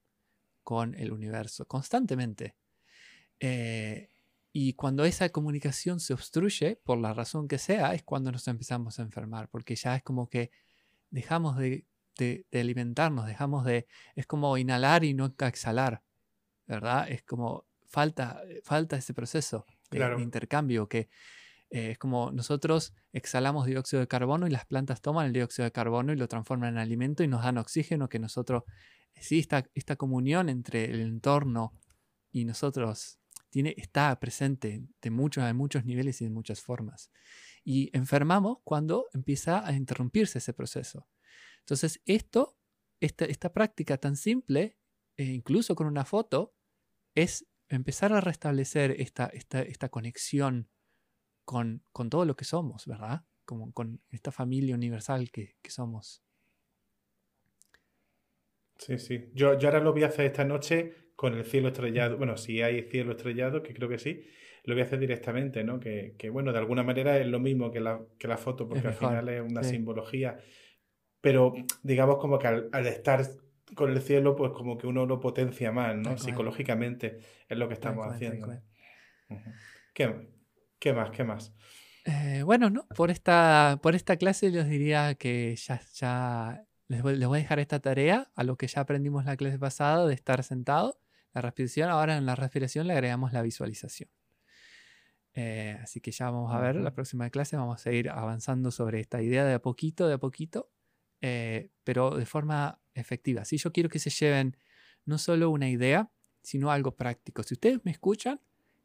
con 0.62 0.94
el 0.94 1.12
universo 1.12 1.66
constantemente. 1.66 2.56
Eh, 3.40 4.08
y 4.52 4.74
cuando 4.74 5.04
esa 5.04 5.28
comunicación 5.28 6.00
se 6.00 6.14
obstruye, 6.14 6.76
por 6.76 6.98
la 6.98 7.12
razón 7.12 7.48
que 7.48 7.58
sea, 7.58 7.94
es 7.94 8.02
cuando 8.02 8.32
nos 8.32 8.46
empezamos 8.48 8.98
a 8.98 9.02
enfermar, 9.02 9.48
porque 9.48 9.76
ya 9.76 9.96
es 9.96 10.02
como 10.02 10.28
que 10.28 10.50
dejamos 11.10 11.56
de, 11.56 11.86
alimentarnos, 12.52 13.26
dejamos 13.26 13.64
de... 13.64 13.86
Es 14.14 14.26
como 14.26 14.56
inhalar 14.58 15.04
y 15.04 15.14
no 15.14 15.34
exhalar, 15.38 16.02
¿verdad? 16.66 17.10
Es 17.10 17.22
como 17.22 17.66
falta, 17.86 18.42
falta 18.62 18.96
ese 18.96 19.14
proceso 19.14 19.66
de 19.90 20.22
intercambio 20.22 20.88
que 20.88 21.08
eh, 21.70 21.92
es 21.92 21.98
como 21.98 22.32
nosotros 22.32 22.94
exhalamos 23.12 23.66
dióxido 23.66 24.00
de 24.00 24.08
carbono 24.08 24.46
y 24.46 24.50
las 24.50 24.66
plantas 24.66 25.00
toman 25.00 25.26
el 25.26 25.32
dióxido 25.32 25.64
de 25.64 25.72
carbono 25.72 26.12
y 26.12 26.16
lo 26.16 26.28
transforman 26.28 26.74
en 26.74 26.78
alimento 26.78 27.22
y 27.22 27.28
nos 27.28 27.44
dan 27.44 27.58
oxígeno 27.58 28.08
que 28.08 28.18
nosotros, 28.18 28.64
eh, 29.14 29.20
sí, 29.22 29.38
esta, 29.38 29.64
esta 29.74 29.96
comunión 29.96 30.48
entre 30.48 30.84
el 30.86 31.00
entorno 31.00 31.72
y 32.32 32.44
nosotros 32.44 33.18
tiene, 33.50 33.74
está 33.76 34.18
presente 34.18 34.82
de 35.00 35.10
muchos, 35.10 35.44
de 35.44 35.54
muchos 35.54 35.84
niveles 35.84 36.20
y 36.20 36.24
de 36.24 36.30
muchas 36.30 36.60
formas. 36.60 37.10
Y 37.64 37.96
enfermamos 37.96 38.58
cuando 38.64 39.06
empieza 39.12 39.66
a 39.66 39.72
interrumpirse 39.72 40.38
ese 40.38 40.52
proceso. 40.52 41.08
Entonces, 41.60 42.00
esto, 42.06 42.58
esta, 43.00 43.24
esta 43.26 43.52
práctica 43.52 43.98
tan 43.98 44.16
simple, 44.16 44.78
e 45.16 45.24
incluso 45.24 45.74
con 45.74 45.86
una 45.86 46.04
foto, 46.04 46.54
es 47.14 47.46
empezar 47.68 48.12
a 48.12 48.20
restablecer 48.20 48.92
esta, 48.98 49.26
esta, 49.26 49.62
esta 49.62 49.88
conexión 49.88 50.68
con, 51.44 51.82
todo 52.10 52.24
lo 52.24 52.36
que 52.36 52.44
somos, 52.44 52.86
¿verdad? 52.86 53.24
Como 53.44 53.72
con 53.72 54.00
esta 54.10 54.30
familia 54.30 54.74
universal 54.74 55.30
que, 55.30 55.56
somos. 55.68 56.22
Sí, 58.78 58.98
sí. 58.98 59.30
Yo, 59.34 59.58
yo, 59.58 59.68
ahora 59.68 59.80
lo 59.80 59.92
voy 59.92 60.04
a 60.04 60.08
hacer 60.08 60.26
esta 60.26 60.44
noche 60.44 61.12
con 61.16 61.34
el 61.34 61.44
cielo 61.44 61.68
estrellado. 61.68 62.16
Bueno, 62.16 62.36
si 62.36 62.62
hay 62.62 62.88
cielo 62.88 63.12
estrellado, 63.12 63.62
que 63.62 63.74
creo 63.74 63.88
que 63.88 63.98
sí, 63.98 64.24
lo 64.64 64.74
voy 64.74 64.82
a 64.82 64.84
hacer 64.84 64.98
directamente, 64.98 65.64
¿no? 65.64 65.80
Que, 65.80 66.14
bueno, 66.30 66.52
de 66.52 66.58
alguna 66.58 66.82
manera 66.82 67.18
es 67.18 67.26
lo 67.26 67.40
mismo 67.40 67.70
que 67.70 67.80
la, 67.80 68.00
que 68.18 68.28
la 68.28 68.36
foto, 68.36 68.68
porque 68.68 68.88
al 68.88 68.94
final 68.94 69.28
es 69.28 69.42
una 69.42 69.62
simbología. 69.62 70.36
Pero 71.20 71.52
digamos 71.82 72.18
como 72.18 72.38
que 72.38 72.46
al, 72.46 72.86
estar 72.86 73.26
con 73.74 73.90
el 73.90 74.00
cielo, 74.00 74.34
pues 74.36 74.52
como 74.52 74.76
que 74.78 74.86
uno 74.86 75.06
lo 75.06 75.20
potencia 75.20 75.72
más, 75.72 75.96
¿no? 75.96 76.16
Psicológicamente 76.18 77.18
es 77.48 77.58
lo 77.58 77.68
que 77.68 77.74
estamos 77.74 78.06
haciendo. 78.06 78.48
¿Qué, 79.94 80.28
¿Qué 80.78 80.92
más? 80.92 81.10
¿Qué 81.10 81.24
más? 81.24 81.54
Eh, 82.06 82.42
bueno, 82.44 82.70
no, 82.70 82.86
por 82.96 83.10
esta, 83.10 83.78
por 83.82 83.94
esta 83.94 84.16
clase 84.16 84.50
les 84.50 84.68
diría 84.68 85.14
que 85.14 85.54
ya, 85.56 85.80
ya 85.94 86.64
les, 86.88 87.02
voy, 87.02 87.14
a 87.22 87.28
dejar 87.28 87.60
esta 87.60 87.78
tarea 87.78 88.30
a 88.34 88.42
lo 88.42 88.56
que 88.56 88.66
ya 88.66 88.80
aprendimos 88.80 89.24
la 89.24 89.36
clase 89.36 89.58
pasada 89.58 90.06
de 90.06 90.14
estar 90.14 90.42
sentado, 90.42 90.98
la 91.34 91.42
respiración. 91.42 91.90
Ahora 91.90 92.16
en 92.16 92.26
la 92.26 92.34
respiración 92.34 92.86
le 92.86 92.94
agregamos 92.94 93.32
la 93.32 93.42
visualización. 93.42 94.10
Eh, 95.34 95.78
así 95.82 96.00
que 96.00 96.10
ya 96.10 96.30
vamos 96.30 96.52
a 96.52 96.58
ver 96.58 96.76
la 96.76 96.92
próxima 96.92 97.30
clase, 97.30 97.56
vamos 97.56 97.86
a 97.86 97.92
ir 97.92 98.10
avanzando 98.10 98.70
sobre 98.70 99.00
esta 99.00 99.22
idea 99.22 99.44
de 99.44 99.54
a 99.54 99.62
poquito, 99.62 100.08
de 100.08 100.14
a 100.14 100.18
poquito, 100.18 100.70
eh, 101.20 101.70
pero 101.84 102.16
de 102.16 102.26
forma 102.26 102.80
efectiva. 102.94 103.44
Si 103.44 103.56
yo 103.56 103.72
quiero 103.72 103.88
que 103.88 103.98
se 103.98 104.10
lleven 104.10 104.56
no 105.04 105.18
solo 105.18 105.50
una 105.50 105.68
idea, 105.68 106.10
sino 106.42 106.70
algo 106.70 106.96
práctico. 106.96 107.42
Si 107.42 107.54
ustedes 107.54 107.80
me 107.84 107.90
escuchan 107.90 108.40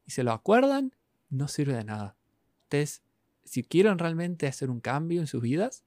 y 0.06 0.12
se 0.12 0.24
lo 0.24 0.32
acuerdan, 0.32 0.96
no 1.30 1.48
sirve 1.48 1.74
de 1.74 1.84
nada. 1.84 2.18
Ustedes, 2.64 3.04
si 3.44 3.64
quieren 3.64 3.98
realmente 3.98 4.48
hacer 4.48 4.70
un 4.70 4.82
cambio 4.82 5.22
en 5.22 5.28
sus 5.28 5.42
vidas, 5.42 5.84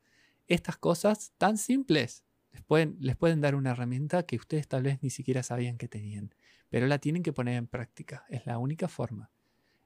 estas 0.46 0.76
cosas 0.76 1.32
tan 1.38 1.58
simples 1.58 2.24
les 2.52 2.62
pueden, 2.62 2.96
les 3.00 3.16
pueden 3.16 3.40
dar 3.40 3.54
una 3.54 3.70
herramienta 3.70 4.24
que 4.24 4.36
ustedes 4.36 4.66
tal 4.66 4.82
vez 4.82 5.02
ni 5.02 5.10
siquiera 5.10 5.42
sabían 5.42 5.76
que 5.76 5.88
tenían, 5.88 6.34
pero 6.70 6.86
la 6.86 6.98
tienen 6.98 7.22
que 7.22 7.32
poner 7.32 7.56
en 7.56 7.66
práctica. 7.66 8.24
Es 8.28 8.46
la 8.46 8.58
única 8.58 8.88
forma. 8.88 9.30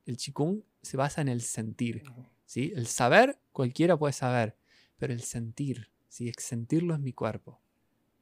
El 0.07 0.17
Qigong 0.17 0.63
se 0.83 0.97
basa 0.97 1.21
en 1.21 1.29
el 1.29 1.43
sentir. 1.43 2.03
¿sí? 2.47 2.73
El 2.75 2.87
saber, 2.87 3.39
cualquiera 3.53 3.97
puede 3.97 4.13
saber, 4.13 4.57
pero 4.99 5.13
el 5.13 5.23
sentir, 5.23 5.91
¿sí? 6.09 6.33
sentirlo 6.37 6.95
en 6.95 7.03
mi 7.03 7.13
cuerpo. 7.13 7.61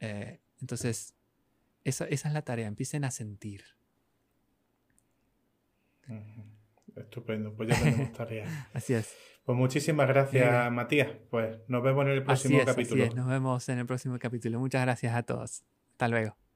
Eh, 0.01 0.41
entonces, 0.61 1.15
esa, 1.85 2.07
es 2.07 2.25
la 2.25 2.43
tarea, 2.43 2.67
empiecen 2.67 3.05
a 3.05 3.11
sentir. 3.11 3.65
Estupendo, 6.97 7.55
pues 7.55 7.69
ya 7.69 7.83
tenemos 7.83 8.13
tarea. 8.17 8.69
así 8.73 8.95
es. 8.95 9.15
Pues 9.45 9.57
muchísimas 9.57 10.07
gracias, 10.07 10.71
Matías. 10.71 11.11
Pues 11.31 11.59
nos 11.69 11.83
vemos 11.83 12.05
en 12.05 12.11
el 12.11 12.23
próximo 12.23 12.59
capítulo. 12.65 13.03
Así 13.03 13.11
es, 13.11 13.17
nos 13.17 13.27
vemos 13.27 13.69
en 13.69 13.79
el 13.79 13.87
próximo 13.87 14.19
capítulo. 14.19 14.61
Muchas 14.61 14.83
gracias 14.83 15.15
a 15.15 15.23
todos. 15.23 15.65
Hasta 15.93 16.09
luego. 16.09 16.50